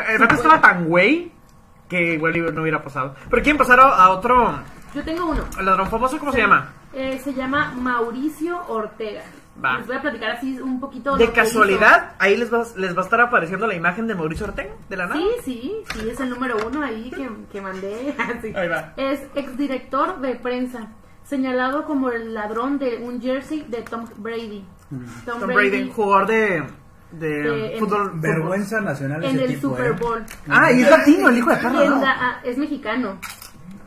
[0.10, 1.32] El rato estaba tan güey
[1.90, 3.16] que igual no hubiera pasado.
[3.30, 4.60] Pero quieren pasar a, otro,
[4.94, 5.44] Yo tengo uno.
[5.58, 6.74] al ladrón famoso, ¿cómo se llama?
[6.94, 9.24] Eh, se llama Mauricio Ortega.
[9.64, 9.78] Va.
[9.78, 11.16] Les voy a platicar así un poquito.
[11.16, 14.74] De casualidad, ahí les va, les va a estar apareciendo la imagen de Mauricio Ortega,
[14.90, 15.18] de la nada.
[15.18, 18.14] Sí, sí, sí, es el número uno ahí que, que mandé.
[18.42, 18.54] Sí.
[18.56, 18.94] Ahí va.
[18.98, 20.88] Es exdirector de prensa,
[21.24, 24.66] señalado como el ladrón de un jersey de Tom Brady.
[25.26, 26.64] Tom, Tom Brady, jugador de,
[27.12, 28.12] de, De- fútbol.
[28.16, 29.92] Vergüenza nacional en ese el tipo, Super ¿eh?
[29.94, 30.24] Bowl.
[30.50, 32.02] Ah, y es latino, el hijo de Quien ¿no?
[32.06, 33.18] ah, es mexicano.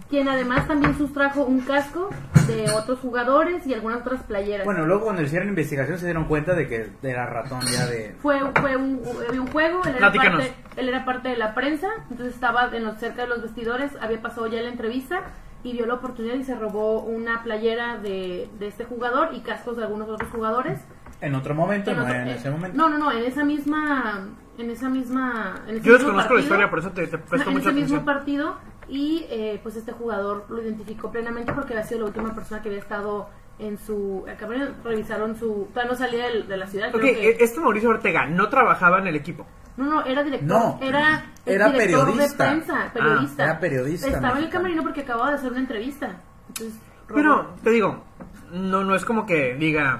[0.09, 2.09] Quien además también sustrajo un casco
[2.46, 4.64] de otros jugadores y algunas otras playeras.
[4.64, 8.14] Bueno, luego cuando hicieron investigación se dieron cuenta de que era ratón ya de...
[8.22, 9.02] fue, fue un,
[9.32, 12.96] un juego, él era, parte, él era parte de la prensa, entonces estaba en los,
[12.96, 15.24] cerca de los vestidores, había pasado ya la entrevista
[15.62, 19.76] y vio la oportunidad y se robó una playera de, de este jugador y cascos
[19.76, 20.80] de algunos otros jugadores.
[21.20, 22.78] En otro momento, En no otro- en eh, ese momento.
[22.78, 24.26] No, no, no, en esa misma...
[24.56, 25.54] En esa misma...
[25.68, 27.80] En ese Yo mismo desconozco la historia, por eso te, te presto en mucha ese
[27.80, 28.56] mismo partido
[28.89, 32.68] y eh, pues este jugador lo identificó plenamente porque había sido la última persona que
[32.68, 33.28] había estado
[33.59, 37.61] en su acabaron revisaron su todavía no salía de, la ciudad Ok, creo que- este
[37.61, 39.47] Mauricio Ortega no trabajaba en el equipo.
[39.76, 42.45] no no era director No, era director periodista.
[42.45, 45.61] de prensa periodista Ah, era periodista estaba en el camerino porque acababa de hacer una
[45.61, 46.80] entrevista entonces.
[47.12, 48.05] Pero, te digo,
[48.53, 49.99] no, no es como que diga,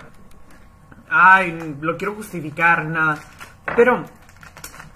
[1.11, 3.19] ay, lo quiero justificar, nada.
[3.77, 4.05] Pero,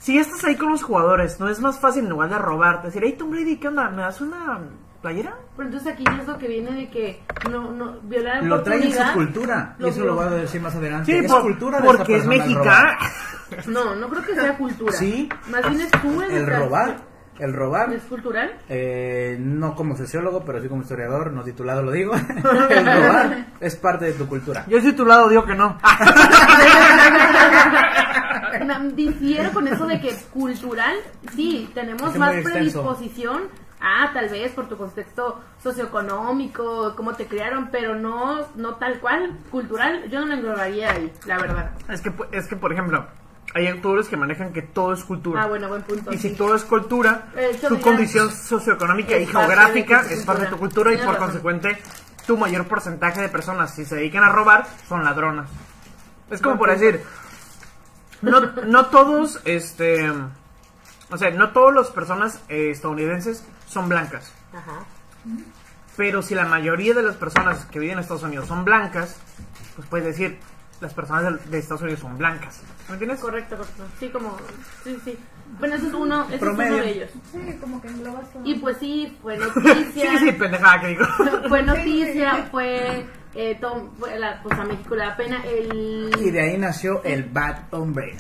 [0.03, 2.89] si estás ahí con los jugadores, ¿no es más fácil en lugar de robarte?
[2.89, 3.89] Decir, hey, Tom Brady, ¿qué onda?
[3.89, 4.59] ¿Me das una
[5.01, 5.37] playera?
[5.57, 8.85] pero entonces aquí es lo que viene de que no no violar la Lo trae
[8.85, 9.77] en su cultura.
[9.79, 11.13] Y eso lo voy a decir más adelante.
[11.13, 12.99] Sí, es por- cultura de porque esta es mexicana.
[13.67, 15.29] no no creo que sea cultura Sí.
[15.51, 16.97] más bien es tú el, robar.
[17.39, 17.93] El robar.
[17.93, 22.13] es cultural eh, no como sociólogo, pero sí como historiador, no titulado lo digo.
[22.71, 24.65] el robar es parte de tu cultura.
[24.69, 25.79] Yo soy tu lado, digo que no.
[28.95, 30.97] Difiero con eso de que cultural,
[31.35, 33.43] sí, tenemos Es más predisposición
[33.81, 39.37] a tal vez por tu contexto socioeconómico, cómo te criaron, pero no no tal cual
[39.51, 41.71] cultural, yo no lo englobaría ahí, la verdad.
[41.89, 43.07] es, que, es que, por ejemplo,
[43.55, 45.43] hay autores que manejan que todo es cultura.
[45.43, 46.13] Ah, bueno, buen punto.
[46.13, 50.49] Y si todo es cultura, hecho tu condición socioeconómica y parte geográfica es parte de
[50.49, 50.93] tu cultura.
[50.93, 51.27] y por razón.
[51.27, 51.79] consecuente
[52.27, 55.51] tu mayor porcentaje de personas si se dedican a robar son ladronas.
[56.31, 57.03] Es como por decir,
[58.23, 60.11] no, no todos, este,
[61.11, 64.33] o sea, no todas las personas eh, estadounidenses son blancas.
[64.53, 64.85] Ajá.
[65.97, 69.19] Pero si la mayoría de las personas que viven en Estados Unidos son blancas,
[69.77, 70.39] pues puedes decir,
[70.81, 72.61] las personas de, de Estados Unidos son blancas.
[72.89, 73.21] ¿Me entiendes?
[73.21, 73.85] Correcto, correcto.
[74.01, 74.37] Sí, como
[74.85, 75.19] sí, sí.
[75.59, 77.11] Bueno, ese es uno, ese es uno de ellos.
[77.31, 78.43] Sí, como que englobas todo.
[78.45, 80.19] Y pues sí, fue Sí, noticia.
[80.19, 81.05] sí, pendejada que digo.
[81.49, 86.41] fue noticia, fue eh, tom- la, pues a México le da pena el Y de
[86.41, 88.17] ahí nació el bad hombre.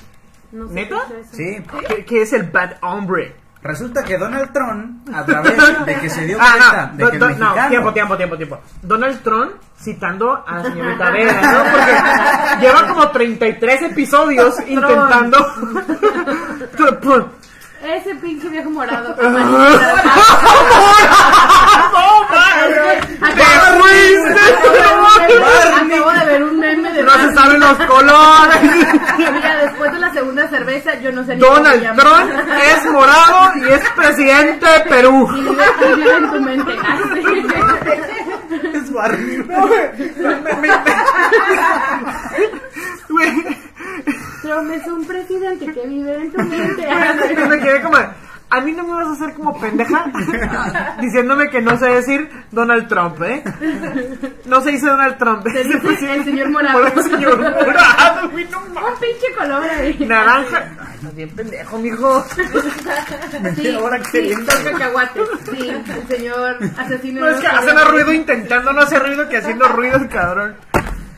[0.52, 0.96] no sé ¿Neta?
[1.08, 1.36] qué es eso.
[1.36, 1.64] Sí.
[1.88, 3.36] ¿Qué, qué es el bad hombre?
[3.62, 5.56] Resulta que Donald Trump, a través
[5.86, 7.54] de que se dio Ah, cuenta no, de do- que el do- mexicano...
[7.62, 8.60] no, tiempo, tiempo, tiempo, tiempo.
[8.82, 11.62] Donald Trump citando a la señorita Vera, ¿no?
[11.70, 11.94] Porque
[12.66, 15.46] lleva como 33 episodios intentando.
[16.76, 17.28] Trump.
[17.84, 19.14] Ese pinche viejo morado.
[25.82, 28.62] Acabo de ver un meme de No se saben los colores.
[29.18, 31.96] Mira, después de la segunda cerveza, yo no sé ni Donald.
[31.96, 32.30] Trump
[32.64, 35.28] es morado y es presidente de Perú.
[35.36, 36.72] Y vive, en tu mente.
[36.82, 36.98] Ah.
[38.74, 39.44] Es Barney.
[43.08, 43.44] Güey,
[44.42, 46.86] Trump es un presidente que vive en tu mente.
[47.48, 47.98] Me quedé como.
[48.54, 50.04] A mí no me vas a hacer como pendeja
[51.00, 53.42] diciéndome que no sé decir Donald Trump, ¿eh?
[54.44, 55.46] No se dice Donald Trump.
[55.48, 56.86] Se dice el señor morado.
[56.86, 58.92] El señor morado, güey, no mames.
[58.92, 60.04] Un pinche color ahí.
[60.06, 60.58] Naranja.
[60.78, 62.24] Ay, estás bien pendejo, mijo.
[63.56, 64.52] Sí, Ahora sí, lindo.
[64.52, 65.28] son cacahuates.
[65.50, 67.20] Sí, el señor asesino.
[67.22, 70.08] No, es que de- hace más ruido intentando no hacer ruido que haciendo ruido el
[70.08, 70.56] cabrón.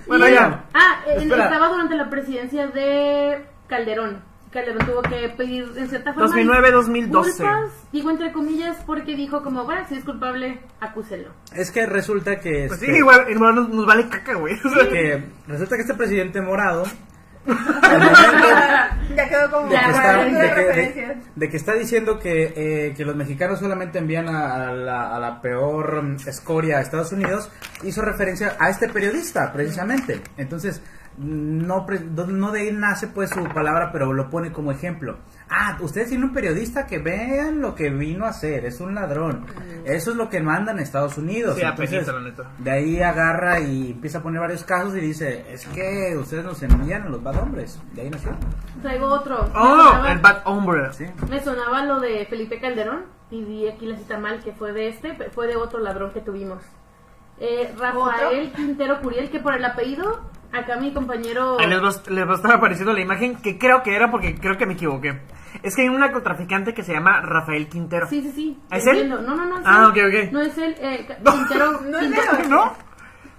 [0.06, 0.64] Bueno, Y- ya.
[0.72, 4.22] Ah, estaba durante la presidencia de Calderón.
[4.54, 7.24] Calderón tuvo que pedir en cierta forma 2009-2012.
[7.24, 11.30] disculpas, digo entre comillas porque dijo como, bueno, si es culpable, acúselo.
[11.52, 12.66] Es que resulta que...
[12.68, 14.54] Pues sí, este, igual, igual nos, nos vale caca, güey.
[14.64, 16.84] O sea, que resulta que este presidente morado
[19.14, 21.16] Ya quedó como de que, Ya, está, de que- de- referencias.
[21.36, 25.18] de que está diciendo que, eh, que los mexicanos solamente envían a, a la, a
[25.18, 27.50] la peor escoria a Estados Unidos,
[27.82, 30.22] hizo referencia a este periodista, precisamente.
[30.38, 30.82] Entonces,
[31.18, 35.18] no, pre- no de ahí nace pues su palabra, pero lo pone como ejemplo.
[35.48, 39.46] Ah, ustedes tienen un periodista que vean lo que vino a hacer, es un ladrón.
[39.84, 41.56] Eso es lo que mandan a Estados Unidos.
[41.56, 42.50] Sí, Entonces, la neta.
[42.58, 46.62] de ahí agarra y empieza a poner varios casos y dice, es que ustedes nos
[46.62, 47.78] envían a los bad hombres.
[47.92, 48.30] De ahí nació.
[48.82, 49.50] Traigo otro.
[49.54, 50.92] Oh, sonaba- el bad hombre.
[50.92, 51.04] Sí.
[51.28, 54.88] Me sonaba lo de Felipe Calderón y di aquí la cita mal que fue de
[54.88, 56.62] este, fue de otro ladrón que tuvimos.
[57.40, 60.20] Eh, Rafael Quintero Curiel, que por el apellido,
[60.52, 61.58] acá mi compañero...
[61.60, 64.34] Ahí les va, les va a estar apareciendo la imagen que creo que era porque
[64.36, 65.20] creo que me equivoqué.
[65.62, 68.06] Es que hay un narcotraficante que se llama Rafael Quintero.
[68.08, 68.58] Sí, sí, sí.
[68.70, 69.08] ¿Es él?
[69.08, 69.58] No, no, no.
[69.58, 70.02] es Ah, él.
[70.06, 70.32] ok, ok.
[70.32, 70.76] No es él.
[70.78, 71.06] Eh.
[71.24, 71.80] Quintero.
[71.82, 72.50] No es Quintero- él.
[72.50, 72.64] ¿No?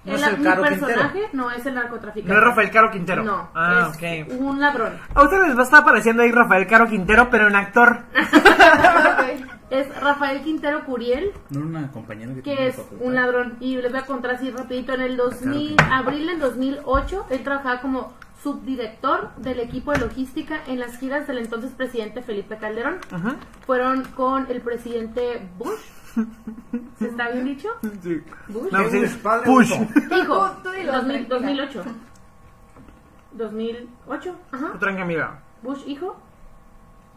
[0.06, 2.32] No el- es el mi Caro personaje no es el narcotraficante.
[2.32, 3.24] No es Rafael Caro Quintero.
[3.24, 4.40] No, Ah, es ok.
[4.40, 4.94] un ladrón.
[5.16, 8.04] A ustedes les va a estar apareciendo ahí Rafael Caro Quintero, pero en actor.
[8.16, 9.55] Ok.
[9.70, 13.06] Es Rafael Quintero Curiel, No era una compañera que, que tenía es facultad.
[13.08, 13.58] un ladrón.
[13.60, 14.94] Y les voy a contar así rapidito.
[14.94, 18.14] En el 2000, abril del 2008, él trabajaba como
[18.44, 22.98] subdirector del equipo de logística en las giras del entonces presidente Felipe Calderón.
[23.12, 23.38] Ajá.
[23.66, 25.80] Fueron con el presidente Bush.
[27.00, 27.70] ¿Se está bien dicho?
[28.04, 28.22] Sí.
[28.48, 28.72] Bush.
[28.72, 29.50] No, sí, padre.
[29.50, 29.72] Bush.
[29.72, 31.66] Hijo, Tú- tú dilo, 2000 tranquila.
[31.66, 31.84] 2008.
[33.34, 35.02] 2008, ajá.
[35.02, 35.40] Amiga.
[35.62, 36.16] Bush hijo.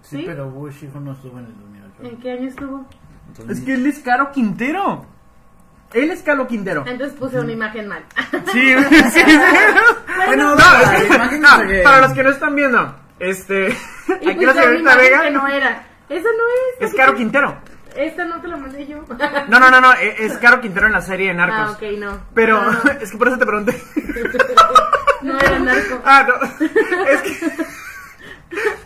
[0.01, 0.23] Sí, ¿Sí?
[0.27, 1.88] pero Bush hijo no estuvo en el 2008.
[2.03, 2.87] ¿En qué año estuvo?
[3.29, 5.07] Entonces, Es que él es Caro Quintero.
[5.93, 6.85] Él es Caro Quintero.
[6.87, 8.05] Entonces puse una imagen mal.
[8.53, 8.75] Sí,
[9.11, 9.39] sí, sí.
[10.27, 11.49] Bueno, No, es que- imagen no,
[11.85, 13.69] para los que no están viendo, este.
[14.21, 15.87] y Aquí la puse una señorita imagen Vega que no era.
[16.09, 16.91] Esa no es.
[16.91, 17.57] es Caro Quintero.
[17.97, 19.03] Esta no te la mandé yo.
[19.49, 21.59] No, no, no, no, e- es Caro Quintero en la serie de Narcos.
[21.59, 22.19] Ah, ok, no.
[22.35, 23.83] Pero No, no, es que por eso te pregunté.
[25.23, 26.01] no era narco.
[26.05, 26.65] Ah, no.
[27.07, 27.51] Es que.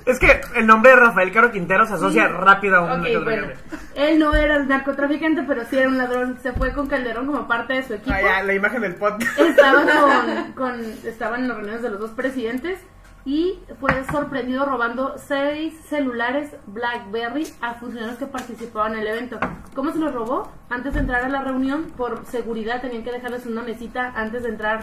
[0.07, 3.47] Es que el nombre de Rafael Caro Quintero se asocia rápido a un Ok, bueno.
[3.95, 6.39] Él no era el narcotraficante, pero sí era un ladrón.
[6.43, 8.13] Se fue con Calderón como parte de su equipo.
[8.15, 9.39] Ah, ya, la imagen del podcast.
[9.39, 12.81] Estaban con, con- estaban en las reuniones de los dos presidentes
[13.25, 19.39] y fue sorprendido robando seis celulares BlackBerry a funcionarios que participaban en el evento.
[19.77, 20.51] ¿Cómo se los robó?
[20.69, 24.49] Antes de entrar a la reunión, por seguridad tenían que dejarles una mesita antes de
[24.49, 24.83] entrar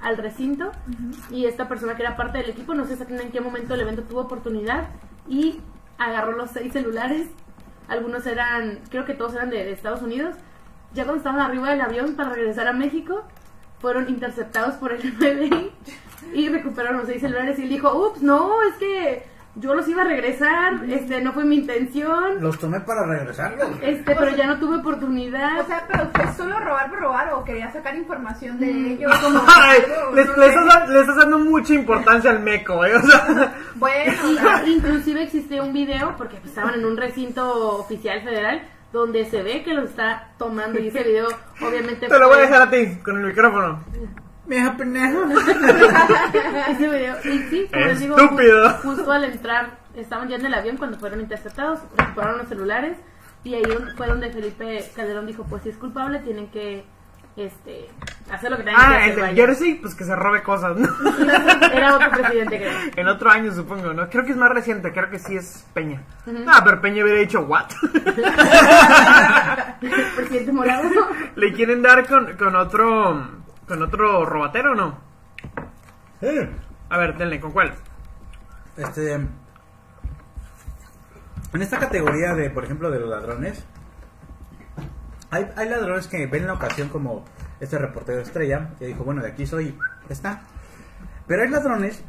[0.00, 0.72] al recinto
[1.30, 3.80] y esta persona que era parte del equipo, no sé exactamente en qué momento el
[3.80, 4.88] evento tuvo oportunidad
[5.28, 5.60] y
[5.98, 7.28] agarró los seis celulares.
[7.88, 10.36] Algunos eran, creo que todos eran de, de Estados Unidos.
[10.94, 13.24] Ya cuando estaban arriba del avión para regresar a México,
[13.80, 15.72] fueron interceptados por el FBI
[16.34, 19.26] y recuperaron los seis celulares y él dijo, ups, no, es que
[19.56, 23.68] yo los iba a regresar, este, no fue mi intención, Los tomé para regresarlos.
[23.82, 25.60] este, pero ya no tuve oportunidad.
[25.60, 28.86] O sea, pero fue solo robar por robar o quería sacar información de Mm.
[28.86, 29.16] ellos.
[29.18, 30.48] Como Ay, algo, le, no le sé.
[30.48, 32.94] estás, da- le estás dando mucha importancia al meco, ¿eh?
[32.96, 36.96] O sea, Bueno, Y- o sea, inclusive existe un video, porque pues, estaban en un
[36.96, 41.28] recinto oficial federal, donde se ve que los está tomando y ese video
[41.60, 43.84] obviamente te lo voy a dejar a ti con el micrófono.
[44.50, 45.22] Mija pendejo.
[46.68, 47.16] ese video.
[47.24, 48.68] Y sí, como les digo, Estúpido.
[48.68, 52.98] ju- justo al entrar, estaban ya en el avión cuando fueron interceptados, recuperaron los celulares
[53.44, 53.62] y ahí
[53.96, 56.84] fue donde Felipe Calderón dijo, pues si es culpable tienen que
[57.36, 57.86] este
[58.30, 59.08] hacer lo que tengan que Ah, hacer.
[59.10, 59.34] el de vaya.
[59.46, 60.88] Jersey, pues que se robe cosas, ¿no?
[61.72, 62.72] Era otro presidente creo.
[62.96, 64.10] En otro año, supongo, ¿no?
[64.10, 66.02] Creo que es más reciente, creo que sí es Peña.
[66.48, 67.66] Ah, pero Peña hubiera dicho, ¿what?
[70.16, 70.82] Presidente morado.
[71.36, 73.39] ¿Le quieren dar con, con otro
[73.70, 74.98] con otro robatero o no?
[76.20, 76.26] Sí.
[76.88, 77.72] A ver, denle, ¿con cuál?
[78.76, 79.12] Este.
[79.12, 79.28] En
[81.62, 83.64] esta categoría de, por ejemplo, de los ladrones,
[85.30, 87.24] hay, hay ladrones que ven la ocasión como
[87.60, 90.42] este reportero estrella, que dijo, bueno, de aquí soy, está.
[91.28, 92.02] Pero hay ladrones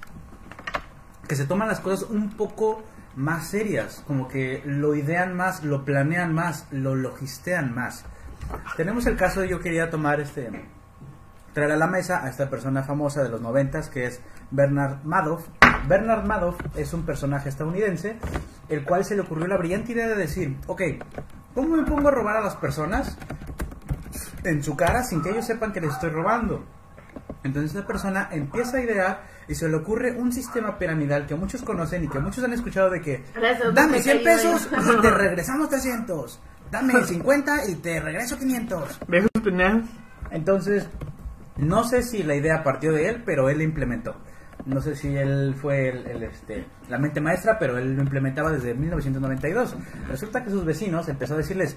[1.28, 2.84] que se toman las cosas un poco
[3.16, 8.04] más serias, como que lo idean más, lo planean más, lo logistean más.
[8.78, 10.50] Tenemos el caso, yo quería tomar este
[11.54, 14.22] traer a la mesa a esta persona famosa de los noventas que es
[14.52, 15.48] Bernard Madoff.
[15.88, 18.18] Bernard Madoff es un personaje estadounidense
[18.70, 20.82] el cual se le ocurrió la brillante idea de decir, ok,
[21.54, 23.18] ¿cómo me pongo a robar a las personas
[24.44, 26.64] en su cara sin que ellos sepan que les estoy robando?
[27.44, 31.64] Entonces esta persona empieza a idear y se le ocurre un sistema piramidal que muchos
[31.64, 33.24] conocen y que muchos han escuchado de que
[33.74, 36.40] dame me 100 caí, pesos y te regresamos 300,
[36.70, 39.00] dame 50 y te regreso 500.
[39.08, 39.82] Viejos pendejos.
[40.30, 40.88] Entonces,
[41.58, 44.16] no sé si la idea partió de él, pero él la implementó.
[44.66, 48.52] No sé si él fue el, el, este, la mente maestra, pero él lo implementaba
[48.52, 49.76] desde 1992.
[50.08, 51.76] Resulta que sus vecinos empezó a decirles,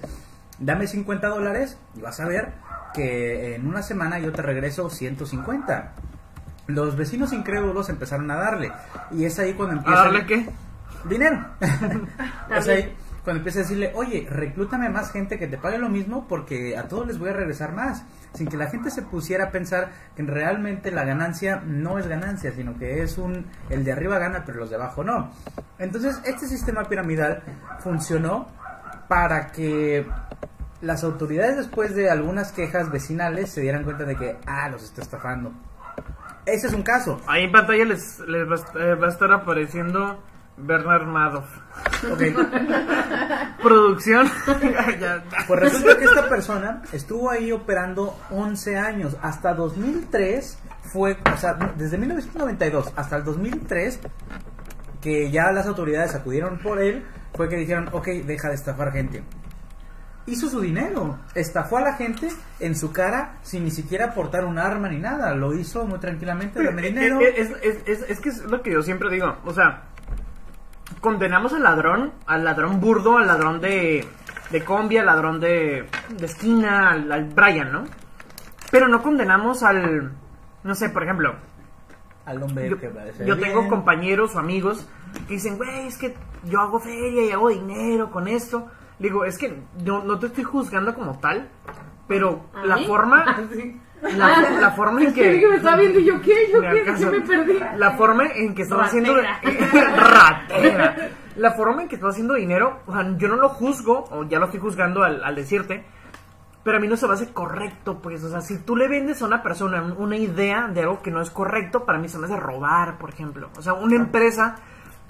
[0.59, 2.53] dame 50 dólares y vas a ver
[2.93, 5.93] que en una semana yo te regreso 150.
[6.67, 8.71] Los vecinos incrédulos empezaron a darle.
[9.11, 10.03] Y es ahí cuando ¿A empieza...
[10.03, 10.49] darle qué?
[11.09, 11.45] Dinero.
[12.55, 12.95] es ahí
[13.25, 16.87] cuando empieza a decirle, oye, reclútame más gente que te pague lo mismo porque a
[16.87, 18.05] todos les voy a regresar más.
[18.35, 22.51] Sin que la gente se pusiera a pensar que realmente la ganancia no es ganancia,
[22.51, 25.31] sino que es un, el de arriba gana, pero los de abajo no.
[25.79, 27.41] Entonces, este sistema piramidal
[27.79, 28.47] funcionó
[29.07, 30.05] para que
[30.81, 35.01] las autoridades después de algunas quejas vecinales se dieran cuenta de que, ah, los está
[35.01, 35.51] estafando.
[36.45, 37.19] Ese es un caso.
[37.25, 40.19] Ahí en pantalla les, les va, eh, va a estar apareciendo
[40.57, 41.45] Bernard Madoff.
[42.11, 42.21] Ok.
[43.61, 44.29] Producción.
[45.47, 49.17] Pues resulta que esta persona estuvo ahí operando 11 años.
[49.21, 53.99] Hasta 2003 fue, o sea, desde 1992 hasta el 2003,
[55.01, 57.03] que ya las autoridades acudieron por él,
[57.35, 59.23] fue que dijeron, ok, deja de estafar gente.
[60.27, 62.29] Hizo su dinero, estafó a la gente
[62.59, 65.35] en su cara sin ni siquiera aportar un arma ni nada.
[65.35, 67.19] Lo hizo muy tranquilamente, dame dinero.
[67.19, 69.37] Es, es, es, es que es lo que yo siempre digo.
[69.45, 69.83] O sea,
[71.01, 74.07] condenamos al ladrón, al ladrón burdo, al ladrón de,
[74.51, 77.83] de combi, al ladrón de, de esquina, al, al Brian, ¿no?
[78.71, 80.11] Pero no condenamos al,
[80.63, 81.35] no sé, por ejemplo,
[82.25, 83.49] Al hombre yo, que parece yo bien.
[83.49, 84.87] tengo compañeros o amigos
[85.27, 88.67] que dicen, güey, es que yo hago feria y hago dinero con esto.
[88.99, 91.49] Digo, es que no, no te estoy juzgando como tal,
[92.07, 92.85] pero ¿A la mí?
[92.85, 93.25] forma,
[94.17, 96.49] la, la forma en que me estaba viendo y yo, ¿qué?
[96.53, 96.83] ¿Yo qué?
[96.97, 97.59] ¿Qué me perdí?
[97.77, 100.95] La forma en que estás haciendo Ratera.
[101.35, 104.39] La forma en que estás haciendo dinero, o sea, yo no lo juzgo, o ya
[104.39, 105.83] lo estoy juzgando al, al decirte,
[106.63, 109.21] pero a mí no se me hace correcto, pues, o sea, si tú le vendes
[109.21, 112.17] a una persona un- una idea de algo que no es correcto, para mí se
[112.17, 113.49] me hace robar, por ejemplo.
[113.57, 114.55] O sea, una empresa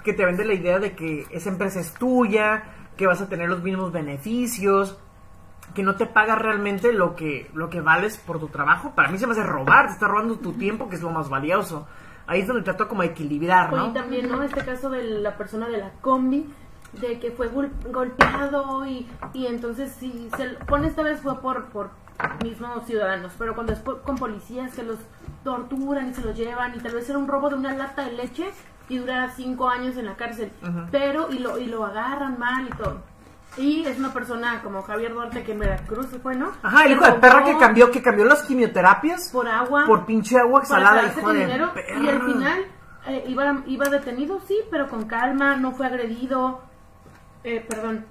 [0.02, 2.64] que te vende la idea de que esa empresa es tuya,
[2.96, 4.98] que vas a tener los mismos beneficios,
[5.76, 9.18] que no te paga realmente lo que, lo que vales por tu trabajo, para mí
[9.18, 11.86] se me hace robar, te está robando tu tiempo, que es lo más valioso.
[12.26, 13.76] Ahí es donde trato como de equilibrar, ¿no?
[13.90, 14.42] y también, ¿no?
[14.42, 16.52] Este caso de la persona de la combi,
[17.00, 21.66] de que fue gol- golpeado y, y entonces si se pone esta vez fue por,
[21.66, 21.90] por
[22.42, 24.98] mismos ciudadanos, pero cuando es por- con policías que los
[25.44, 28.12] torturan y se los llevan y tal vez era un robo de una lata de
[28.12, 28.50] leche
[28.88, 30.50] y dura cinco años en la cárcel,
[30.90, 33.02] pero y lo, y lo agarran mal y todo.
[33.58, 36.52] Y es una persona como Javier Duarte que en Veracruz se fue, ¿no?
[36.62, 40.38] Ajá, el hijo de perra que cambió, que cambió las quimioterapias por agua por pinche
[40.38, 41.98] agua quedarse hijo de dinero perra.
[42.02, 42.66] y al final
[43.08, 46.60] eh, iba, iba detenido, sí, pero con calma, no fue agredido,
[47.44, 48.04] eh, perdón,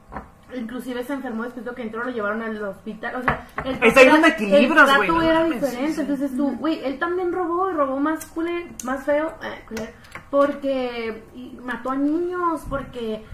[0.55, 3.99] inclusive se enfermó después de que entró, lo llevaron al hospital, o sea, el trato
[3.99, 6.01] era- equilibras, el güey, trato no era mames, diferente, sí, sí.
[6.01, 9.93] entonces tú, güey, él también robó, y robó más culé, más feo, eh, culé,
[10.31, 11.23] porque
[11.63, 13.25] mató a niños, porque,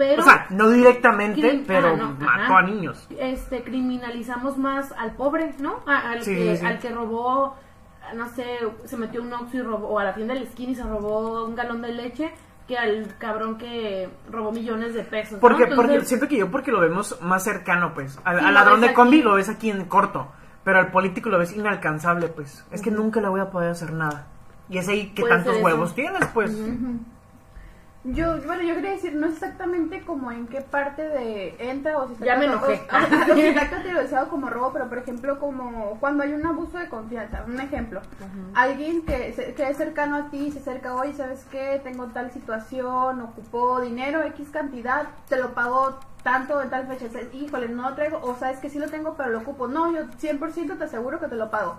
[0.00, 0.22] pero...
[0.22, 2.58] O sea, no directamente, pero no, mató ajá.
[2.58, 3.06] a niños.
[3.18, 5.80] este criminalizamos más al pobre, ¿no?
[5.86, 7.54] A- al, Sí, que, sí, al que robó,
[8.14, 8.46] no sé,
[8.86, 10.84] se metió un Oxxo y robó, o a la tienda de la esquina y se
[10.84, 12.32] robó un galón de leche,
[12.66, 15.34] que al cabrón que robó millones de pesos.
[15.34, 15.40] ¿no?
[15.40, 18.18] Porque, Entonces, porque siento que yo porque lo vemos más cercano, pues.
[18.24, 20.28] Al, al ladrón de combi lo ves aquí en corto,
[20.64, 22.64] pero al político lo ves inalcanzable, pues.
[22.70, 24.28] Es que nunca le voy a poder hacer nada.
[24.70, 26.56] Y es ahí que Puede tantos huevos tienes, pues.
[28.02, 32.06] Yo, bueno, yo quería decir, no es exactamente como en qué parte de entra o
[32.06, 32.80] si está Ya me enojé.
[32.90, 36.78] o- o si está categorizado como robo, pero por ejemplo, como cuando hay un abuso
[36.78, 38.00] de confianza, un ejemplo,
[38.54, 41.78] alguien que, se- que es cercano a ti, se acerca, oye, ¿sabes qué?
[41.84, 47.68] Tengo tal situación, ocupó dinero, X cantidad, te lo pago tanto en tal fecha, híjole,
[47.68, 50.78] no lo traigo, o sabes que sí lo tengo, pero lo ocupo, no, yo 100%
[50.78, 51.76] te aseguro que te lo pago.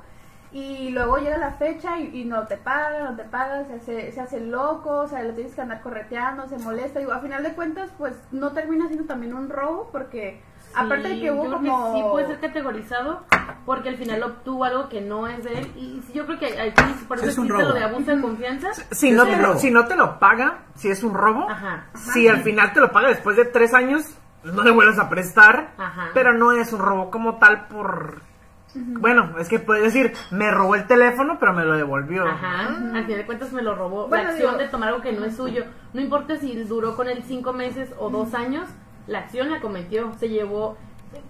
[0.54, 4.12] Y luego llega la fecha y, y no te paga, no te paga, se hace,
[4.12, 7.00] se hace loco, o sea, lo tienes que andar correteando, se molesta.
[7.00, 10.42] Digo, a final de cuentas, pues no termina siendo también un robo porque
[10.76, 11.94] aparte de que hubo yo creo como...
[11.96, 13.22] sí puede ser categorizado
[13.66, 16.60] porque al final obtuvo algo que no es de él y sí, yo creo que
[16.62, 19.58] aquí por eso Es un lo de abuso de confianza Si no, te, robo.
[19.60, 21.86] si no te lo paga, si es un robo, Ajá.
[21.94, 25.72] si al final te lo paga después de tres años, no le vuelves a prestar,
[25.78, 26.10] Ajá.
[26.14, 28.22] pero no es un robo como tal por
[28.76, 32.26] Bueno, es que puedes decir, me robó el teléfono, pero me lo devolvió.
[32.26, 34.08] Ajá, al final de cuentas me lo robó.
[34.08, 35.66] Bueno, la acción digo- de tomar algo que no es suyo.
[35.94, 38.68] No importa si duró con él cinco meses o dos años,
[39.08, 40.78] la acción la cometió, se llevó.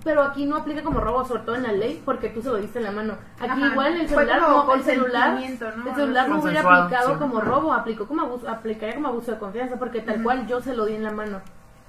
[0.03, 2.57] Pero aquí no aplica como robo, sobre todo en la ley, porque tú se lo
[2.57, 3.15] diste en la mano.
[3.39, 3.67] Aquí Ajá.
[3.71, 5.39] igual el Fue celular, como el celular, ¿no?
[5.89, 7.19] el celular no hubiera aplicado sí.
[7.19, 10.75] como robo, aplicó como abuso, aplicaría como abuso de confianza, porque tal cual yo se
[10.75, 11.41] lo di en la mano.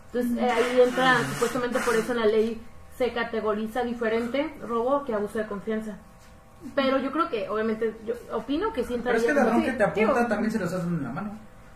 [0.07, 2.63] Entonces eh, ahí entra, supuestamente por eso en la ley
[2.97, 5.97] se categoriza diferente robo que abuso de confianza.
[6.75, 9.63] Pero yo creo que, obviamente, yo opino que sí Pero entraría es que el ladrón
[9.65, 11.33] que te apunta también se los hacen en la mano.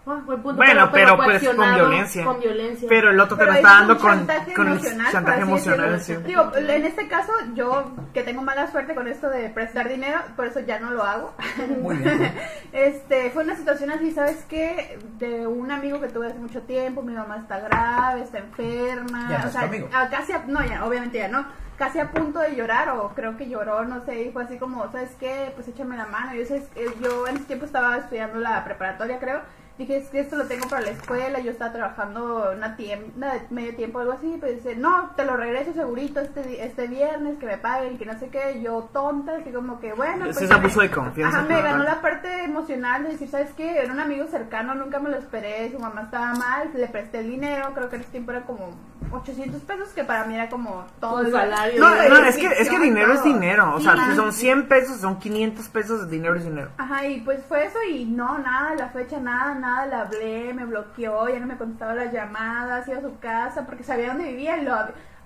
[0.06, 2.24] Ah, buen punto, Bueno, pero, pues con violencia.
[2.24, 2.88] Con violencia.
[2.88, 6.16] Pero el otro te Pero lo es está dando con, chantaje con emocional, chantaje sí.
[6.24, 10.46] Digo, en este caso, yo que tengo mala suerte con esto de prestar dinero, por
[10.46, 11.34] eso ya no lo hago.
[11.80, 12.32] Muy bien.
[12.72, 14.98] Este, fue una situación así, ¿sabes qué?
[15.18, 19.38] De un amigo que tuve hace mucho tiempo, mi mamá está grave, está enferma, Ya
[19.38, 19.88] no o sea, tu amigo.
[19.94, 21.46] a- casi, a- no, ya, obviamente ya no,
[21.78, 24.90] casi a punto de llorar, o creo que lloró, no sé, y fue así como,
[24.92, 25.52] ¿sabes qué?
[25.54, 26.62] Pues échame la mano, yo, sé,
[27.00, 29.40] yo en ese tiempo estaba estudiando la preparatoria, creo,
[29.78, 33.42] dije, es que esto lo tengo para la escuela, yo estaba trabajando una tienda de
[33.50, 37.46] medio tiempo algo así, pues dice, no, te lo regreso segurito este, este viernes, que
[37.46, 40.24] me paguen que no sé qué, yo tonta, así como que bueno.
[40.24, 43.50] Pues, es me- abuso de confianza, Ajá, me ganó la parte emocional de decir, ¿sabes
[43.56, 43.78] qué?
[43.78, 47.28] Era un amigo cercano, nunca me lo esperé, su mamá estaba mal, le presté el
[47.30, 48.70] dinero, creo que en ese tiempo era como
[49.12, 51.80] 800 pesos, que para mí era como todo el salario.
[51.80, 53.74] No, de- no, es que, es que dinero es dinero.
[53.76, 54.00] O sea, Sí.
[54.10, 56.70] si son 100 pesos, son 500 pesos, dinero es dinero.
[56.78, 60.64] Ajá, y pues fue eso y no, nada, la fecha, nada, nada, le hablé, me
[60.64, 64.58] bloqueó, ya no me contestaba las llamadas, iba a su casa porque sabía dónde vivía
[64.58, 64.74] y lo,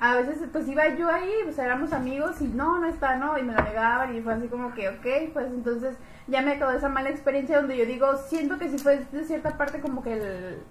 [0.01, 3.43] a veces pues iba yo ahí, pues éramos amigos y no, no está, no, y
[3.43, 6.89] me lo negaban y fue así como que, ok, pues entonces ya me quedó esa
[6.89, 10.63] mala experiencia donde yo digo, siento que sí fue de cierta parte como que el...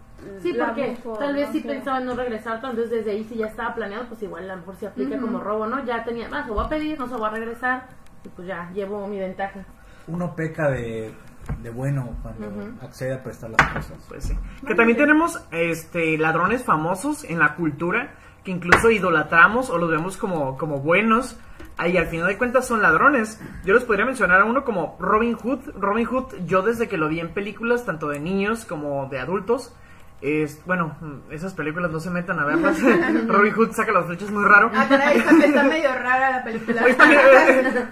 [0.41, 1.67] Sí, porque tal vez no sí sé.
[1.67, 4.59] pensaba en no regresar, entonces desde ahí si ya estaba planeado, pues igual a lo
[4.61, 5.85] mejor se aplica como robo, ¿no?
[5.85, 7.83] Ya tenía, más, se voy a pedir, no se voy a regresar,
[8.25, 9.63] y pues ya llevo mi ventaja.
[10.07, 11.13] Uno peca de,
[11.61, 12.85] de bueno cuando Ujú.
[12.85, 14.05] accede a prestar las cosas.
[14.07, 14.37] Pues sí.
[14.65, 20.17] Que también tenemos este ladrones famosos en la cultura que incluso idolatramos o los vemos
[20.17, 21.37] como, como buenos.
[21.85, 23.39] Y al final de cuentas son ladrones.
[23.63, 25.59] Yo les podría mencionar a uno como Robin Hood.
[25.79, 29.73] Robin Hood, yo desde que lo vi en películas, tanto de niños como de adultos,
[30.21, 30.97] es, bueno,
[31.31, 32.77] esas películas no se metan a verlas.
[33.27, 34.69] Robin Hood saca las flechas muy raro.
[34.75, 36.81] Ah, caray, está, está medio rara la película.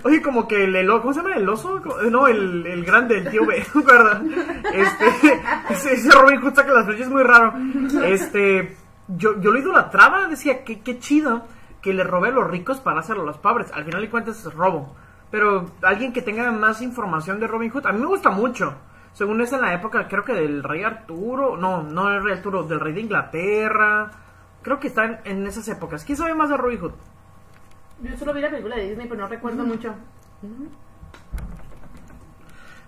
[0.04, 1.36] Oye, como que el, el- ¿cómo se llama?
[1.36, 1.82] ¿El oso?
[2.10, 3.58] No, el, el grande, el tío B.
[4.74, 5.06] Este,
[5.70, 7.54] ese, ese Robin Hood saca las flechas muy raro.
[8.06, 8.76] Este,
[9.08, 11.46] yo, yo lo idolatraba, decía, qué, qué chido
[11.82, 13.72] que le robe a los ricos para hacerlo a los pobres.
[13.74, 14.96] Al final de cuentas es robo.
[15.32, 18.74] Pero alguien que tenga más información de Robin Hood, a mí me gusta mucho.
[19.18, 22.62] Según es en la época, creo que del rey Arturo, no, no el rey Arturo,
[22.62, 24.12] del rey de Inglaterra.
[24.62, 26.06] Creo que está en, en esas épocas.
[26.06, 26.92] ¿Quién sabe más de Robin Hood?
[28.04, 29.96] Yo solo vi la película de Disney, pero no recuerdo mucho.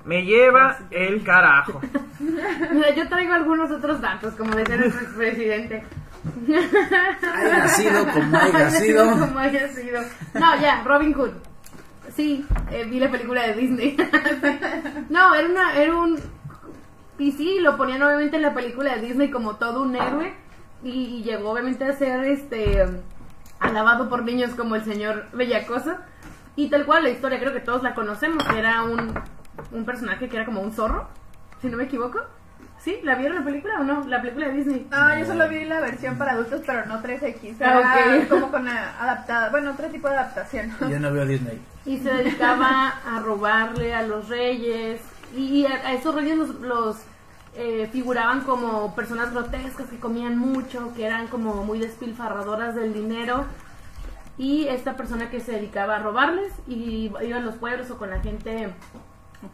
[0.05, 1.81] Me lleva el carajo.
[2.19, 5.83] Mira, yo traigo algunos otros datos, como decía nuestro expresidente.
[7.33, 9.09] Haya sido como haya sido.
[9.17, 10.01] Como haya sido.
[10.35, 11.48] No, ya, Robin Hood.
[12.19, 13.95] Sí, eh, vi la película de Disney.
[15.09, 16.19] no, era una, era un
[17.17, 20.33] y sí, lo ponían obviamente en la película de Disney como todo un héroe
[20.83, 22.85] y, y llegó obviamente a ser este
[23.61, 25.95] alabado por niños como el señor Bellacoso
[26.57, 29.13] y tal cual la historia creo que todos la conocemos, era un,
[29.71, 31.07] un personaje que era como un zorro,
[31.61, 32.19] si no me equivoco.
[32.79, 32.99] ¿Sí?
[33.03, 34.05] ¿La vieron la película o no?
[34.07, 34.87] La película de Disney.
[34.89, 37.55] No, yo solo vi la versión para adultos, pero no 3X.
[37.61, 38.29] Ah, Era ok.
[38.29, 40.71] como con adaptada, bueno, otro tipo de adaptación.
[40.89, 41.61] Yo no veo Disney.
[41.89, 45.01] Y se dedicaba a robarle a los reyes
[45.35, 46.97] y a, a esos reyes los, los,
[47.55, 53.45] eh, figuraban como personas grotescas que comían mucho, que eran como muy despilfarradoras del dinero
[54.37, 58.11] y esta persona que se dedicaba a robarles y iba a los pueblos o con
[58.11, 58.71] la gente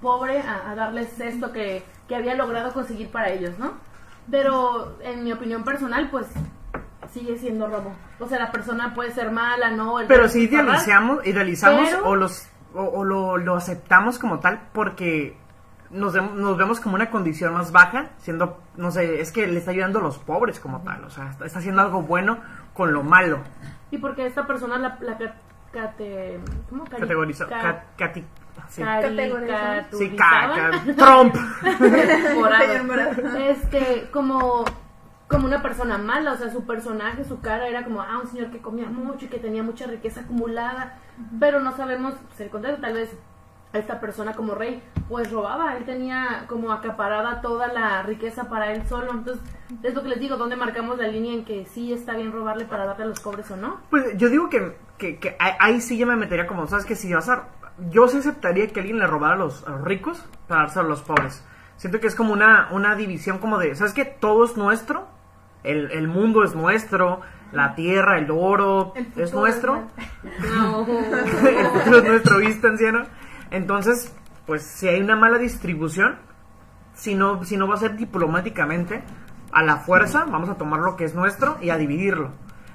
[0.02, 3.76] pobre a, a darles esto que, que había logrado conseguir para ellos, ¿no?
[4.30, 6.28] Pero en mi opinión personal, pues
[7.12, 7.94] sigue siendo robo.
[8.20, 10.00] O sea, la persona puede ser mala, ¿no?
[10.00, 14.60] El Pero si idealizamos, idealizamos Pero- o los o, o lo, lo aceptamos como tal
[14.74, 15.38] porque
[15.92, 19.60] nos, dem- nos vemos como una condición más baja, siendo, no sé, es que le
[19.60, 22.38] está ayudando a los pobres como tal, o sea, está, está haciendo algo bueno
[22.74, 23.40] con lo malo.
[23.92, 25.36] Y porque esta persona la, la ca-
[25.72, 26.40] cate-
[26.70, 26.84] ¿cómo?
[26.86, 27.50] Cari- Categorizado.
[27.50, 27.62] ca-
[27.98, 28.24] ca- cati-
[28.68, 28.82] sí.
[29.98, 30.56] Sí, ca- caricaturizaba.
[30.96, 31.36] ca- Trump.
[33.38, 34.66] Este, como,
[35.28, 38.52] como una persona mala, o sea, su personaje, su cara era como, ah, un señor
[38.52, 41.00] que comía mucho y que tenía mucha riqueza acumulada,
[41.40, 43.12] pero no sabemos, pues, el contrario, tal vez
[43.74, 48.72] a esta persona como rey, pues robaba, él tenía como acaparada toda la riqueza para
[48.72, 49.44] él solo, entonces
[49.84, 52.66] es lo que les digo, ¿dónde marcamos la línea en que sí está bien robarle
[52.66, 53.82] para darle a los pobres o no?
[53.90, 57.12] Pues yo digo que, que, que ahí- sí ya me metería como, ¿sabes que Si
[57.14, 57.48] vas a...
[57.90, 60.90] Yo sí aceptaría que alguien le robara a los, a los ricos para dárselo a
[60.90, 61.44] los pobres.
[61.76, 65.08] Siento que es como una, una división como de, ¿sabes que Todo es nuestro,
[65.66, 69.88] el, el mundo es nuestro, la tierra, el oro El es nuestro.
[70.28, 70.82] es No.
[71.48, 73.04] el futuro es nuestro, ¿viste, anciano?
[73.52, 74.14] Entonces,
[74.46, 76.18] pues si hay una mala distribución,
[76.94, 79.04] si no, si no va a ser diplomáticamente,
[79.52, 82.32] a la fuerza, vamos a tomar lo que es nuestro y a dividirlo.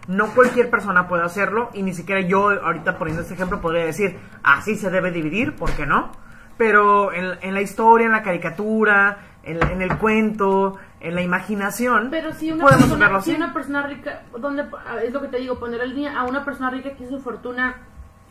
[0.09, 4.19] No cualquier persona puede hacerlo y ni siquiera yo ahorita poniendo este ejemplo podría decir,
[4.43, 6.11] así se debe dividir, ¿por qué no?
[6.57, 12.33] Pero en, en la historia, en la caricatura, en el cuento, en la imaginación, Pero
[12.35, 13.31] si una, podemos verlo persona, así.
[13.31, 14.67] si una persona rica, donde
[15.05, 17.23] es lo que te digo, poner el día a una persona rica que hizo su
[17.23, 17.75] fortuna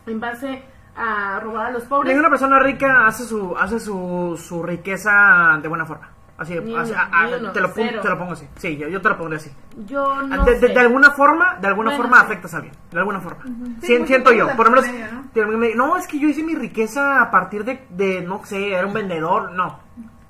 [0.06, 0.62] en base
[0.96, 2.10] a robar a los pobres.
[2.12, 6.08] Ninguna persona rica hace su hace su, su riqueza de buena forma.
[6.38, 8.00] Así, Ni así, uno, a- a- ni uno, te, lo pon- cero.
[8.02, 8.48] te lo pongo así.
[8.56, 9.50] Sí, yo, yo te lo pondré así.
[9.86, 10.68] Yo no de, de- sé.
[10.68, 12.24] de alguna forma, de alguna Bueno, forma sí.
[12.26, 12.74] afectas a alguien.
[12.90, 13.42] De alguna forma.
[13.44, 14.48] Sí, Sien- porque siento yo.
[14.56, 15.86] Por lo menos, ¿no?
[15.86, 18.94] no, es que yo hice mi riqueza a partir de, de, no sé, era un
[18.94, 19.52] vendedor.
[19.52, 19.80] No.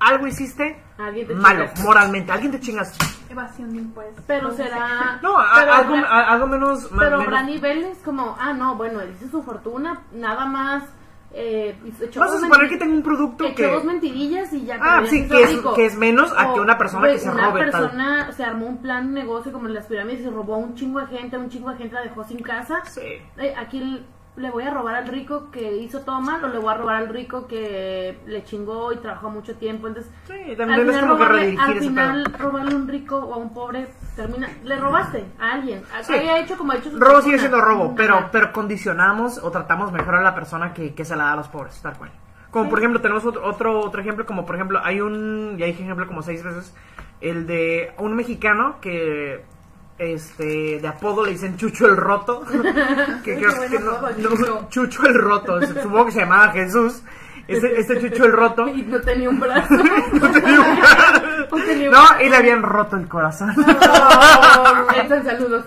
[0.01, 1.83] Algo hiciste Alguien te malo, chingaste.
[1.83, 2.33] moralmente.
[2.33, 2.97] Alguien te chingas.
[3.29, 4.25] Evasión de impuestos.
[4.27, 5.19] Pero será.
[5.23, 6.89] No, a- pero algo, habrá- a- algo menos.
[6.89, 10.85] Pero menos- habrá niveles como, ah, no, bueno, él hizo su fortuna, nada más.
[11.33, 11.79] Eh,
[12.17, 13.67] Vas a suponer que tengo un producto echó que.
[13.71, 14.79] dos mentirillas y ya.
[14.83, 17.19] Ah, pero sí, que es- que es menos a O, que una persona güey, que
[17.21, 17.71] se una robe tal.
[17.71, 20.59] persona se armó un plan de negocio como en las pirámides y se robó a
[20.59, 22.83] un chingo de gente, un chingo de gente la dejó sin casa.
[22.87, 23.01] Sí.
[23.39, 24.05] Eh, aquí
[24.37, 26.97] le voy a robar al rico que hizo todo mal o le voy a robar
[26.97, 29.89] al rico que le chingó y trabajó mucho tiempo.
[29.89, 32.89] Entonces, Sí, al también es final, como que robarle, redirigir al final robarle a un
[32.89, 34.49] rico o a un pobre termina.
[34.65, 35.83] Le robaste a alguien.
[35.95, 36.15] A- Sí.
[36.15, 39.93] haya hecho como ha hecho su Robo sigue siendo robo, pero, pero condicionamos o tratamos
[39.93, 42.11] mejor a la persona que, que se la da a los pobres, tal cual.
[42.51, 45.83] Como por ejemplo, tenemos otro, otro, otro ejemplo, como por ejemplo, hay un, ya dije
[45.85, 46.75] ejemplo como seis veces,
[47.21, 49.45] el de un mexicano que,
[50.01, 52.43] este, de apodo le dicen Chucho el Roto,
[53.25, 55.05] que que buen no, no, Chucho.
[55.05, 57.03] El Roto, supongo que se llamaba Jesús,
[57.47, 59.75] este, este Chucho el Roto, Y no tenía un brazo.
[60.13, 61.47] no tenía un brazo.
[61.51, 62.23] No tenía un no, brazo.
[62.23, 63.55] y le habían roto el corazón.
[63.59, 65.65] Oh, Edson, saludos.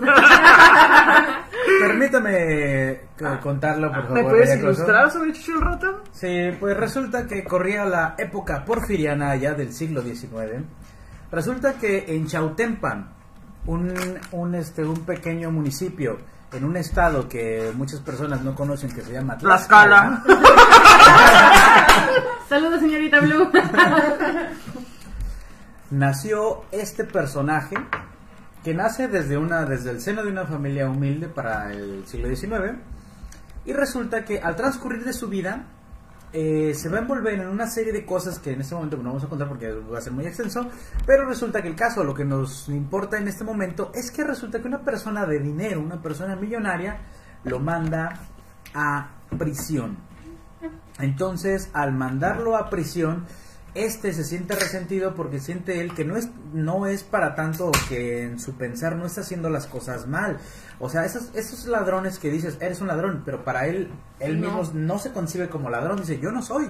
[1.80, 3.00] Permítame eh,
[3.40, 4.14] contarlo, por favor.
[4.14, 6.02] ¿Me puedes ilustrar sobre Chucho el Roto?
[6.10, 10.64] Sí, pues resulta que corría la época porfiriana allá del siglo XIX.
[11.30, 13.14] Resulta que en Chautempan,
[13.66, 13.92] un,
[14.32, 16.18] un, este, un pequeño municipio
[16.52, 20.22] en un estado que muchas personas no conocen que se llama Tlaxcala.
[22.48, 23.50] Saludos, señorita Blue.
[25.90, 27.76] nació este personaje
[28.64, 32.78] que nace desde una desde el seno de una familia humilde para el siglo XIX
[33.64, 35.66] y resulta que al transcurrir de su vida
[36.36, 39.04] eh, se va a envolver en una serie de cosas que en este momento no
[39.04, 40.68] vamos a contar porque va a ser muy extenso,
[41.06, 44.60] pero resulta que el caso, lo que nos importa en este momento es que resulta
[44.60, 46.98] que una persona de dinero, una persona millonaria,
[47.44, 48.18] lo manda
[48.74, 49.96] a prisión.
[50.98, 53.26] Entonces, al mandarlo a prisión,
[53.74, 58.22] este se siente resentido porque siente él que no es, no es para tanto que
[58.22, 60.38] en su pensar no está haciendo las cosas mal.
[60.78, 64.62] O sea, esos, esos ladrones que dices, eres un ladrón, pero para él, él No.
[64.62, 65.96] mismo no se concibe como ladrón.
[65.98, 66.68] Dice, yo no soy,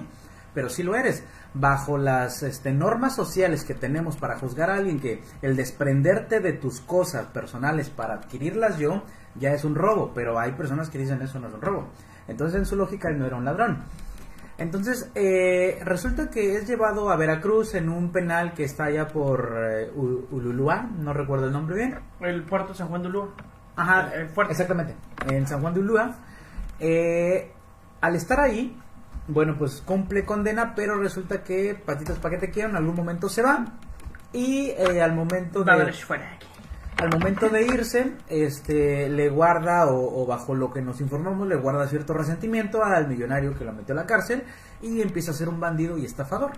[0.53, 1.23] pero sí lo eres.
[1.53, 6.53] Bajo las este, normas sociales que tenemos para juzgar a alguien que el desprenderte de
[6.53, 9.03] tus cosas personales para adquirirlas yo,
[9.35, 10.11] ya es un robo.
[10.15, 11.87] Pero hay personas que dicen eso no es un robo.
[12.27, 13.83] Entonces, en su lógica, él no era un ladrón.
[14.57, 19.53] Entonces, eh, resulta que es llevado a Veracruz en un penal que está allá por
[19.57, 21.99] eh, U- Ululuá, no recuerdo el nombre bien.
[22.21, 23.29] El puerto San Juan de Ulúa.
[23.75, 24.53] Ajá, El- el fuerte.
[24.53, 24.95] exactamente,
[25.29, 26.15] en San Juan de Ulúa.
[26.79, 27.51] Eh,
[27.99, 28.77] al estar ahí,
[29.27, 33.27] bueno, pues cumple condena, pero resulta que patitas pa' que te quiero, en algún momento
[33.27, 33.65] se va.
[34.31, 35.71] Y eh, al momento de...
[35.71, 36.47] Vámonos fuera de aquí.
[36.97, 41.55] Al momento de irse, este, le guarda, o, o bajo lo que nos informamos, le
[41.55, 44.43] guarda cierto resentimiento al millonario que lo metió a la cárcel
[44.81, 46.51] y empieza a ser un bandido y estafador.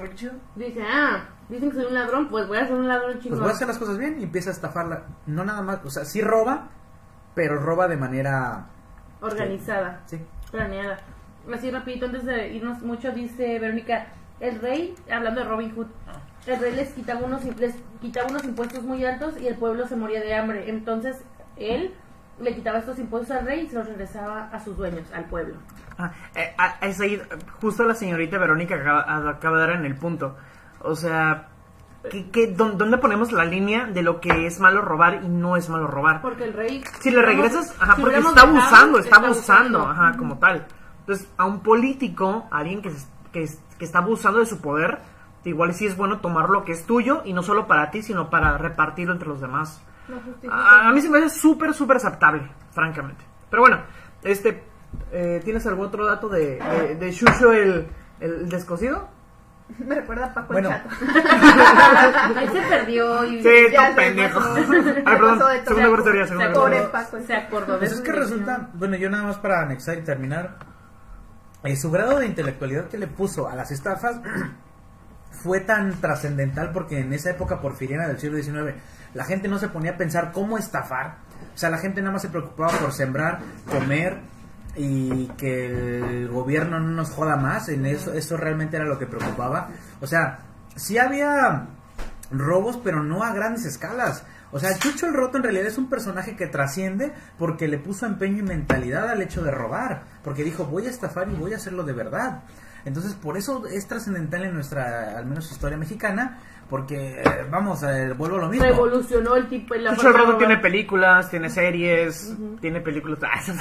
[0.00, 0.32] Ay, qué chido.
[0.56, 3.40] Dice, ah, dicen que soy un ladrón, pues voy a ser un ladrón Pues chingón.
[3.40, 5.02] voy a hacer las cosas bien y empieza a estafarla.
[5.26, 6.68] No nada más, o sea, sí roba,
[7.34, 8.66] pero roba de manera...
[9.20, 10.20] Organizada, Sí.
[10.50, 10.98] planeada.
[11.52, 14.06] Así rapidito, antes de irnos mucho, dice Verónica,
[14.40, 15.86] el rey, hablando de Robin Hood,
[16.46, 19.96] el rey les quitaba unos, les quitaba unos impuestos muy altos y el pueblo se
[19.96, 20.68] moría de hambre.
[20.68, 21.16] Entonces,
[21.56, 21.94] él
[22.40, 25.54] le quitaba estos impuestos al rey y se los regresaba a sus dueños, al pueblo.
[25.96, 27.22] Ah, eh, ah, es ahí,
[27.60, 30.36] justo la señorita Verónica acaba, acaba de dar en el punto.
[30.80, 31.46] O sea,
[32.10, 35.56] ¿qué, qué, dón- ¿dónde ponemos la línea de lo que es malo robar y no
[35.56, 36.20] es malo robar?
[36.20, 36.82] Porque el rey...
[37.00, 39.88] Si le regresas, ajá, si porque está abusando, está abusando, abusando.
[39.88, 40.66] ajá, como tal.
[41.00, 43.46] Entonces, a un político, a alguien que, se- que,
[43.78, 45.00] que está abusando de su poder,
[45.44, 48.30] igual sí es bueno tomar lo que es tuyo y no solo para ti, sino
[48.30, 49.82] para repartirlo entre los demás.
[50.08, 50.16] No.
[50.52, 53.24] A, a mí se me hace súper, súper aceptable, francamente.
[53.50, 53.80] Pero bueno,
[54.22, 54.62] este,
[55.12, 57.86] eh, ¿tienes algún otro dato de, de, de Shusho el,
[58.20, 59.08] el descosido?
[59.78, 60.68] Me recuerda a Paco Bueno.
[60.70, 60.88] el Chato.
[62.38, 64.40] Ahí se perdió y Sí, Ya se pendejo.
[64.54, 66.92] Ay, Se perdón, segunda grosería, se segunda acordó, grosería.
[66.92, 67.18] Paco.
[67.26, 70.56] se acordó de Pues es que resulta, bueno, yo nada más para anexar y terminar,
[71.64, 74.20] eh, su grado de intelectualidad que le puso a las estafas
[75.42, 78.76] fue tan trascendental porque en esa época porfiriana del siglo XIX
[79.14, 81.16] la gente no se ponía a pensar cómo estafar,
[81.54, 83.38] o sea, la gente nada más se preocupaba por sembrar,
[83.70, 84.18] comer
[84.76, 89.06] y que el gobierno no nos joda más, en eso, eso realmente era lo que
[89.06, 89.68] preocupaba,
[90.00, 90.40] o sea,
[90.74, 91.68] sí había
[92.30, 94.24] robos, pero no a grandes escalas.
[94.54, 98.06] O sea, Chucho el Roto en realidad es un personaje que trasciende porque le puso
[98.06, 100.04] empeño y mentalidad al hecho de robar.
[100.22, 102.44] Porque dijo, voy a estafar y voy a hacerlo de verdad.
[102.84, 106.38] Entonces, por eso es trascendental en nuestra, al menos, historia mexicana.
[106.70, 108.64] Porque, vamos, eh, vuelvo a lo mismo.
[108.64, 113.18] Revolucionó el tipo la Chucho forma el de Roto tiene películas, tiene series, tiene películas.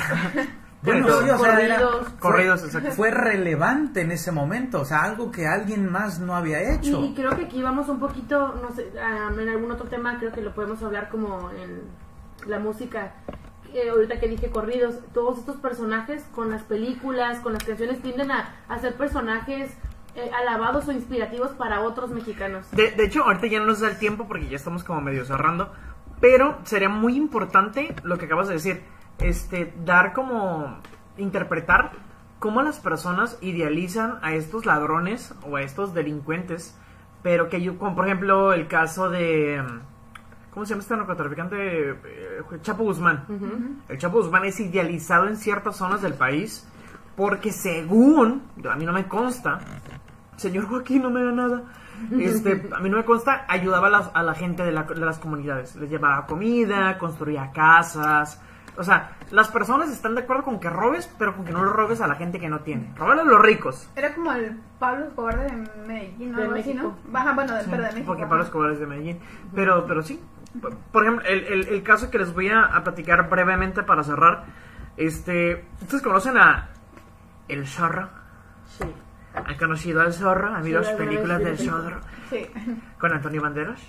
[0.83, 2.07] Bueno, sí, o sea, era- corridos.
[2.09, 2.91] fue- Corridos, exacto.
[2.91, 4.81] Fue relevante en ese momento.
[4.81, 6.99] O sea, algo que alguien más no había hecho.
[6.99, 10.17] Y, y creo que aquí vamos un poquito, no sé, ah, en algún otro tema
[10.19, 11.83] creo que lo podemos hablar como en
[12.49, 13.13] la música.
[13.73, 18.31] Eh, ahorita que dije corridos, todos estos personajes con las películas, con las canciones, tienden
[18.31, 19.71] a, a ser personajes
[20.15, 22.69] eh, alabados o inspirativos para otros mexicanos.
[22.71, 25.25] De, de hecho, ahorita ya no nos da el tiempo porque ya estamos como medio
[25.25, 25.71] cerrando.
[26.21, 28.83] Pero sería muy importante lo que acabas de decir.
[29.19, 30.79] Este, dar como.
[31.17, 31.91] interpretar
[32.39, 36.77] cómo las personas idealizan a estos ladrones o a estos delincuentes.
[37.23, 39.63] Pero que yo, como por ejemplo el caso de.
[40.51, 41.89] ¿Cómo se llama este narcotraficante?
[41.89, 41.95] Eh,
[42.61, 43.81] Chapo Guzmán.
[43.89, 46.67] El Chapo Guzmán es idealizado en ciertas zonas del país
[47.15, 49.59] porque según, a mí no me consta,
[50.37, 51.63] señor Joaquín no me da nada,
[52.19, 54.95] este, a mí no me consta, ayudaba a la, a la gente de, la- de
[55.05, 58.41] las comunidades, les llevaba comida, construía casas,
[58.75, 61.71] o sea, las personas están de acuerdo con que robes, pero con que no lo
[61.71, 63.87] robes a la gente que no tiene, robale a los ricos.
[63.95, 65.55] Era como el Pablo Escobar de
[65.87, 66.37] Medellín, ¿no?
[66.39, 66.95] De así, México.
[67.07, 67.17] ¿no?
[67.19, 68.05] Ajá, bueno, de, pero de México.
[68.07, 68.25] Porque.
[68.25, 69.19] Pablo Escobar es de Medellín.
[69.53, 70.19] Pero, pero sí.
[70.59, 74.03] Por- Por ejemplo, el, el- el caso que les voy a, a platicar brevemente para
[74.03, 74.45] cerrar.
[74.97, 75.65] Este.
[75.81, 76.69] ¿Ustedes conocen a
[77.47, 78.09] El Zorro?
[79.33, 80.49] ¿Han conocido al Zorro?
[80.53, 81.57] ¿Han visto Sí, las películas del.
[81.57, 81.99] Zorro?
[82.29, 82.45] Sí,
[82.99, 83.79] Con Antonio Banderas.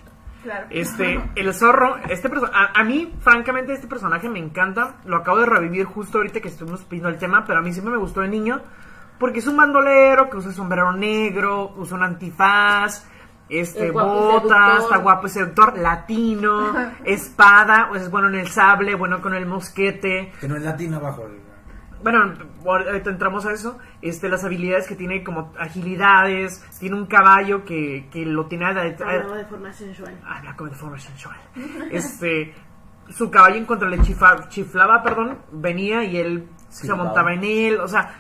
[0.43, 0.67] claro.
[0.71, 4.97] Este, el zorro, este a, a mí, francamente, este personaje me encanta.
[5.05, 7.93] Lo acabo de revivir justo ahorita que estuvimos pidiendo el tema, pero a mí siempre
[7.93, 8.61] me gustó de niño.
[9.19, 13.07] Porque es un bandolero que usa sombrero negro, usa un antifaz,
[13.49, 16.75] este, Es botas, está guapo y seductor, latino,
[17.05, 20.33] espada, pues es bueno en el sable, bueno con el mosquete.
[20.41, 21.44] Que no es latino bajo el...
[22.05, 22.35] Bueno,
[22.89, 23.79] ahorita entramos a eso.
[24.03, 29.37] Este, las habilidades que tiene como agilidades, tiene un caballo que, que lo tiene Hablaba
[29.39, 30.19] de forma sensual.
[30.27, 31.37] habla como de forma sensual.
[31.91, 32.55] Este,
[33.11, 37.81] su caballo en cuanto le chifa- chiflaba, perdón, venía y él se montaba en él.
[37.81, 38.15] O sea,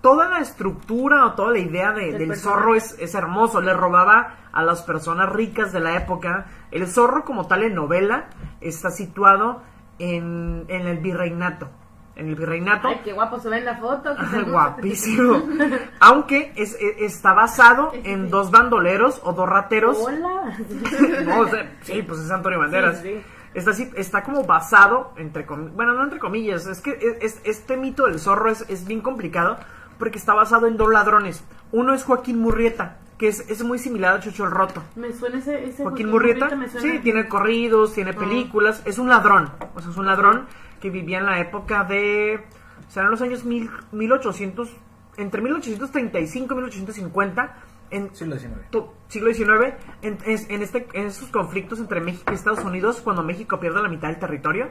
[0.00, 2.60] toda la estructura o toda la idea de- Del del personaje.
[2.60, 3.60] zorro es, es hermoso.
[3.60, 6.46] Le robaba a las personas ricas de la época.
[6.70, 8.26] El zorro como tal en novela
[8.60, 9.62] está situado
[9.98, 11.68] en, en el virreinato.
[12.16, 12.86] En el virreinato.
[12.88, 14.14] Ay, qué guapo se ve en la foto.
[14.46, 15.42] Guapísimo.
[16.00, 19.98] Aunque es, es- está basado en dos bandoleros o dos rateros.
[19.98, 20.56] Hola.
[21.24, 23.00] No, o sea, sí, pues es Antonio Banderas.
[23.00, 23.22] Sí, sí.
[23.54, 27.76] Está, así- está como basado, entre bueno, no entre comillas, es que es- es- este
[27.76, 29.56] mito del zorro es, es bien complicado
[29.98, 31.42] porque está basado en dos ladrones.
[31.72, 34.82] Uno es Joaquín Murrieta, que es, es muy similar a Chucho el Roto.
[34.96, 36.80] Me suena ese, ese Joaquín Murrieta, me suena.
[36.92, 40.46] sí, tiene corridos, tiene películas, es un ladrón, o sea, es un ladrón
[40.84, 42.44] que vivía en la época de,
[42.88, 44.68] serán los años mil, 1800,
[45.16, 47.54] entre 1835 y 1850,
[47.90, 48.52] en, Siglo XIX.
[48.68, 49.72] to- siglo XIX,
[50.02, 53.88] en, en este, en estos conflictos entre México y Estados Unidos, cuando México pierde la
[53.88, 54.68] mitad del territorio,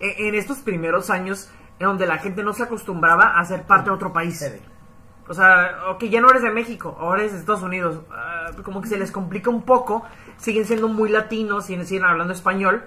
[0.00, 1.48] e- en estos primeros años,
[1.78, 4.40] en donde la gente no se acostumbraba a ser parte de otro país.
[5.28, 8.00] O sea, ok, ya no eres de México, ahora eres de Estados Unidos.
[8.10, 10.02] Ah, como que se les complica un poco.
[10.38, 12.82] Siguen siendo muy latinos, siguen, siguen hablando español.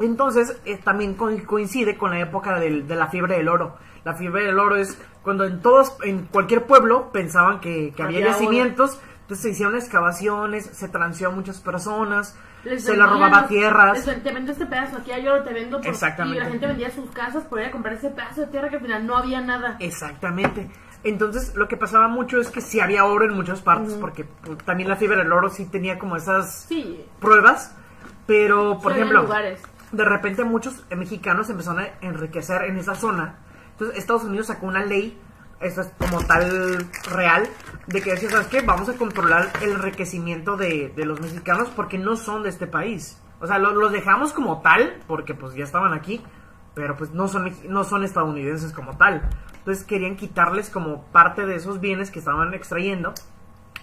[0.00, 3.76] Entonces, eh, también co- coincide con la época del- de la fiebre del oro.
[4.04, 8.18] La fiebre del oro es cuando en todos, en cualquier pueblo pensaban que, que había
[8.18, 8.98] Había yacimientos.
[9.22, 12.34] Entonces se hicieron excavaciones, se transió a muchas personas,
[12.64, 14.06] Les se le vendían robaba los- tierras.
[14.06, 15.78] les te vendo este pedazo, aquí hay oro, te vendo.
[15.78, 16.38] por- Exactamente.
[16.38, 18.76] Y la gente vendía sus casas por ir a comprar ese pedazo de tierra que
[18.76, 19.76] al final no había nada.
[19.80, 20.70] Exactamente.
[21.04, 24.56] Entonces, lo que pasaba mucho es que sí había oro en muchas partes, porque pues,
[24.64, 27.74] también la fiebre del oro sí tenía como esas Sí, pruebas.
[28.26, 29.60] Pero, por ejemplo, lugares.
[29.92, 33.38] De repente muchos mexicanos empezaron a enriquecer en esa zona.
[33.72, 35.20] Entonces, Estados Unidos sacó una ley
[35.60, 37.48] eso es como tal real,
[37.88, 38.60] de que decía, ¿sabes qué?
[38.60, 43.20] Vamos a controlar el enriquecimiento de, de los mexicanos porque no son de este país.
[43.40, 46.22] O sea, lo- los dejamos como tal, porque pues ya estaban aquí,
[46.74, 49.28] pero pues no son, no son estadounidenses como tal.
[49.58, 53.14] Entonces querían quitarles como parte de esos bienes que estaban extrayendo.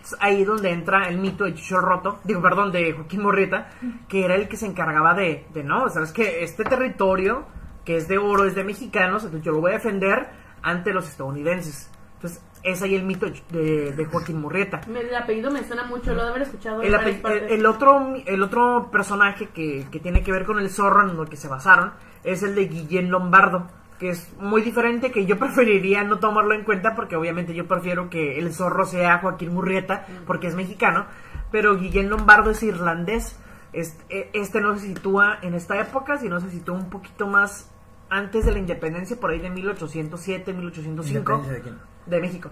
[0.05, 3.69] Es ahí donde entra el mito de Chicho Roto, digo, perdón, de Joaquín Morrieta,
[4.07, 7.45] que era el que se encargaba de, de no, sabes que este territorio
[7.83, 10.27] que es de oro, es de mexicanos, entonces yo lo voy a defender
[10.63, 11.91] ante los estadounidenses.
[12.15, 14.81] Entonces, es ahí el mito de, de Joaquín Morrieta.
[14.87, 18.15] Me- El apellido me suena mucho, lo de haber escuchado El, ape- el- el otro,
[18.25, 21.47] el otro personaje que, que tiene que ver con el zorro en lo que se
[21.47, 21.93] basaron
[22.23, 23.67] es el de Guillén Lombardo,
[23.99, 28.09] que es muy diferente, que yo preferiría no tomarlo en cuenta porque obviamente yo prefiero
[28.09, 31.05] que el zorro sea Joaquín Murrieta porque es mexicano,
[31.51, 33.39] pero Guillén Lombardo es irlandés.
[33.73, 37.69] Este, este no se sitúa en esta época, sino se sitúa un poquito más
[38.09, 41.75] antes de la independencia, por ahí de 1807, 1805 ¿Independencia de quién?
[42.05, 42.49] de México,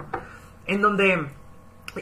[0.66, 1.28] en donde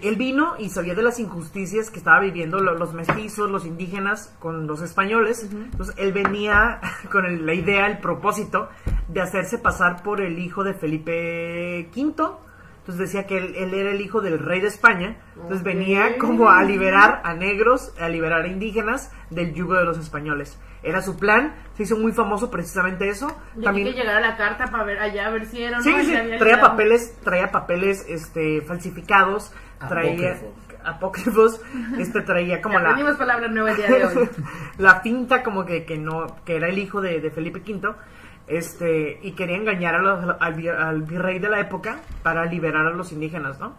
[0.01, 4.33] él vino y sabía de las injusticias que estaba viviendo lo- los mestizos, los indígenas
[4.39, 5.49] con los españoles.
[5.51, 6.79] Entonces él venía
[7.11, 8.69] con el- la idea, el propósito
[9.07, 12.13] de hacerse pasar por el hijo de Felipe V.
[12.91, 15.15] Entonces decía que él, él era el hijo del rey de España.
[15.35, 19.97] Entonces venía como a liberar a negros, a liberar a indígenas del yugo de los
[19.97, 20.59] españoles.
[20.83, 23.27] Era su plan, se hizo muy famoso precisamente eso.
[23.55, 25.83] De aquí que llegara la carta para ver allá, a ver si era no.
[25.83, 26.61] Sí, había traía llegado.
[26.71, 29.53] papeles, traía papeles este falsificados,
[29.87, 30.41] traía
[30.83, 31.61] apócrifos,
[31.97, 34.29] este traía como la, palabras nuevas el día de hoy.
[34.79, 37.95] la finta como que, que no, que era el hijo de, de Felipe V,
[38.51, 42.85] este, y quería engañar a los- al, vi- al virrey de la época para liberar
[42.87, 43.75] a los indígenas, ¿no?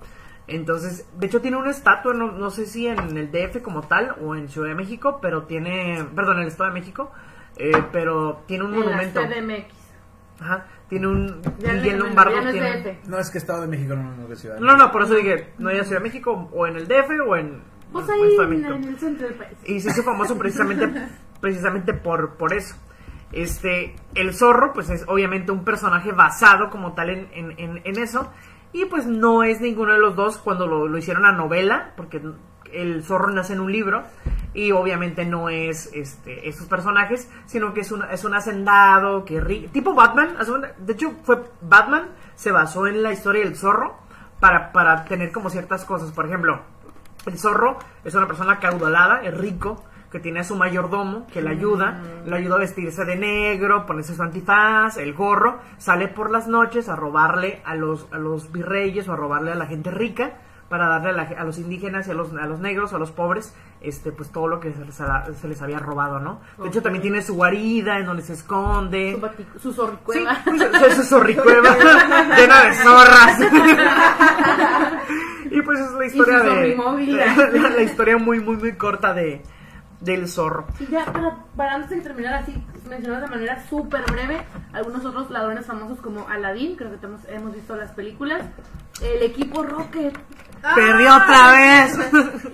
[0.49, 4.17] Entonces, de hecho tiene una estatua, no, no sé si en el DF como tal
[4.21, 7.13] o en Ciudad de México, pero tiene, perdón, en el Estado de México,
[7.57, 9.21] eh, pero tiene un En la monumento.
[9.21, 9.83] CDMX.
[10.41, 12.55] Ajá, tiene un Ya, no, Lombardo no es
[12.85, 13.09] DF.
[13.09, 14.93] No, es que Estado de México no, no, que Ciudad de no, no, México.
[14.93, 17.63] por eso dije, no hay Ciudad de México, o en el DF o en,
[17.93, 18.75] Pues o en ahí Estado de en, México.
[18.75, 19.59] en el centro del país.
[19.65, 20.89] Y se hizo famoso precisamente,
[21.41, 22.75] precisamente por, por eso.
[23.33, 28.31] Este, el zorro, pues es obviamente un personaje basado como tal en, en, en- eso.
[28.73, 32.23] Y pues no es ninguno de los dos cuando lo, lo hicieron a novela, porque
[32.73, 34.03] el zorro nace en un libro.
[34.55, 39.41] Y obviamente no es este, esos personajes, sino que es un, es un hacendado, que
[39.73, 40.37] tipo Batman.
[40.79, 43.97] De hecho, fue Batman, se basó en la historia del zorro
[44.41, 46.13] para, para tener como ciertas cosas.
[46.13, 46.61] Por ejemplo,
[47.25, 51.49] el zorro es una persona caudalada, es rico, que tiene a su mayordomo que le
[51.51, 56.47] ayuda, le ayuda a vestirse de negro, ponerse su antifaz, el gorro, sale por las
[56.47, 60.35] noches a robarle a los, a los virreyes o a robarle a la gente rica
[60.69, 63.11] para darle a, la- a los indígenas y a los, a los negros a los
[63.11, 66.41] pobres este pues todo lo que se les, ha- se les había robado, ¿no?
[66.59, 69.19] De hecho también tiene su guarida en donde se esconde.
[69.55, 70.39] Su, su Sí, zorricueva.
[70.45, 71.77] pues, es zorricueva
[72.37, 73.41] llena de zorras.
[75.51, 76.77] y pues es la historia su de
[77.17, 79.43] la, la historia muy muy muy corta de
[80.03, 80.67] del zorro.
[80.81, 82.55] Y ya, para, para antes de terminar así,
[82.89, 84.43] mencionar de manera súper breve
[84.73, 88.43] algunos otros ladrones famosos como Aladdin, creo que hemos, hemos visto las películas,
[89.03, 90.17] el equipo Rocket,
[90.77, 91.99] Perdió otra vez.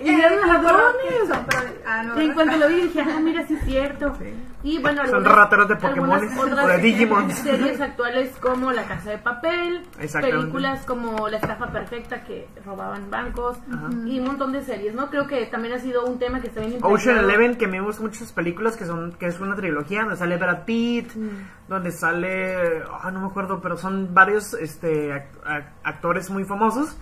[0.03, 1.29] y eran ladrones.
[1.29, 2.21] Son, pero- ah, no.
[2.21, 4.17] Y en cuanto lo vi dije, ah, mira, sí es cierto.
[4.65, 7.33] Y bueno, Son algunas- rateros de otras o de Digimons.
[7.39, 9.83] Series actuales como La Casa de Papel,
[10.21, 13.57] películas como La Estafa Perfecta que robaban bancos
[14.05, 15.11] y un montón de series, ¿no?
[15.11, 17.19] Creo que también ha sido un tema que está bien Ocean.
[17.19, 20.65] Eleven, que me gustan muchas películas que son que es una trilogía donde sale Brad
[20.65, 21.29] Pitt, Mm.
[21.69, 26.97] donde sale, ah, no me acuerdo, pero son varios este act- actores muy famosos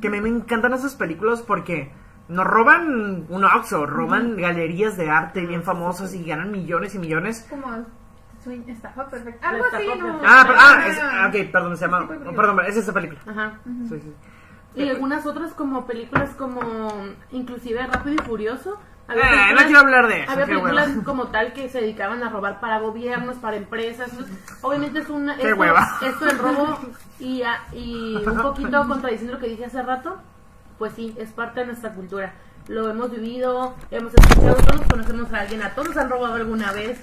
[0.00, 1.92] que me, me encantan esas películas porque
[2.28, 7.46] no roban un Oxxo, roban galerías de arte bien famosas y ganan millones y millones.
[7.50, 7.68] Como
[8.66, 9.52] estafa perfecta.
[9.52, 10.04] La Algo así, ¿no?
[10.06, 10.26] perfecta.
[10.26, 13.20] Ah, pero- ah, es, ah, ok, perdón, se llama, pues, perdón, es esa película.
[13.26, 13.58] Ajá.
[13.88, 14.14] Sí, sí.
[14.74, 16.90] Y algunas otras como películas como
[17.30, 18.78] inclusive Rápido y Furioso.
[19.08, 21.04] Eh, no quiero hablar de eso, Había películas hueva.
[21.04, 24.10] como tal que se dedicaban a robar para gobiernos, para empresas.
[24.62, 25.98] Obviamente es una Qué esto, hueva.
[26.02, 26.78] esto del robo
[27.20, 30.18] y, a- y un poquito contradiciendo lo que dije hace rato,
[30.82, 32.32] pues sí, es parte de nuestra cultura.
[32.66, 36.98] Lo hemos vivido, hemos escuchado, todos conocemos a alguien, a todos han robado alguna vez.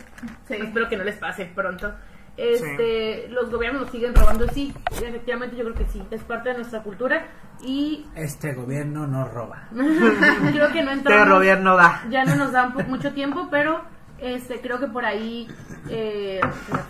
[0.49, 0.55] Sí.
[0.55, 1.93] Espero que no les pase pronto.
[2.35, 6.55] Este, los gobiernos nos siguen robando, sí, efectivamente yo creo que sí, es parte de
[6.55, 7.25] nuestra cultura
[7.61, 9.63] y Este gobierno no roba.
[9.71, 12.03] creo que no Este entramos gobierno da.
[12.09, 13.81] ya no nos da un po- mucho tiempo, pero
[14.19, 15.47] este creo que por ahí
[15.89, 16.41] eh,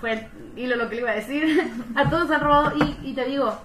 [0.01, 1.72] fue el hilo lo que le iba a decir.
[1.95, 3.55] a todos han robado y, y te digo,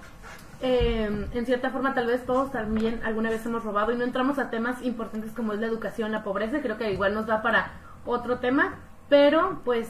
[0.62, 4.39] eh, en cierta forma tal vez todos también alguna vez hemos robado y no entramos
[4.39, 7.72] a temas importantes como es la educación, la pobreza, creo que igual nos da para
[8.06, 8.76] otro tema,
[9.09, 9.89] pero pues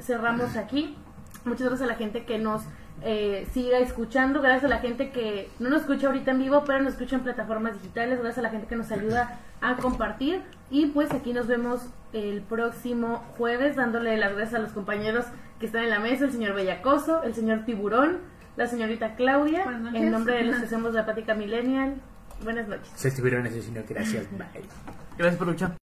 [0.00, 0.96] cerramos aquí.
[1.44, 2.62] Muchas gracias a la gente que nos
[3.02, 6.80] eh, siga escuchando, gracias a la gente que no nos escucha ahorita en vivo, pero
[6.82, 10.42] nos escucha en plataformas digitales, gracias a la gente que nos ayuda a compartir.
[10.70, 15.26] Y pues aquí nos vemos el próximo jueves, dándole las gracias a los compañeros
[15.60, 18.18] que están en la mesa, el señor Bellacoso, el señor Tiburón,
[18.56, 19.64] la señorita Claudia,
[19.94, 21.94] en nombre de los que hacemos la plática millennial.
[22.42, 22.88] Buenas noches.
[22.94, 24.62] Se estuvieron asesino, gracias, bye.
[25.16, 25.85] Gracias por escuchar.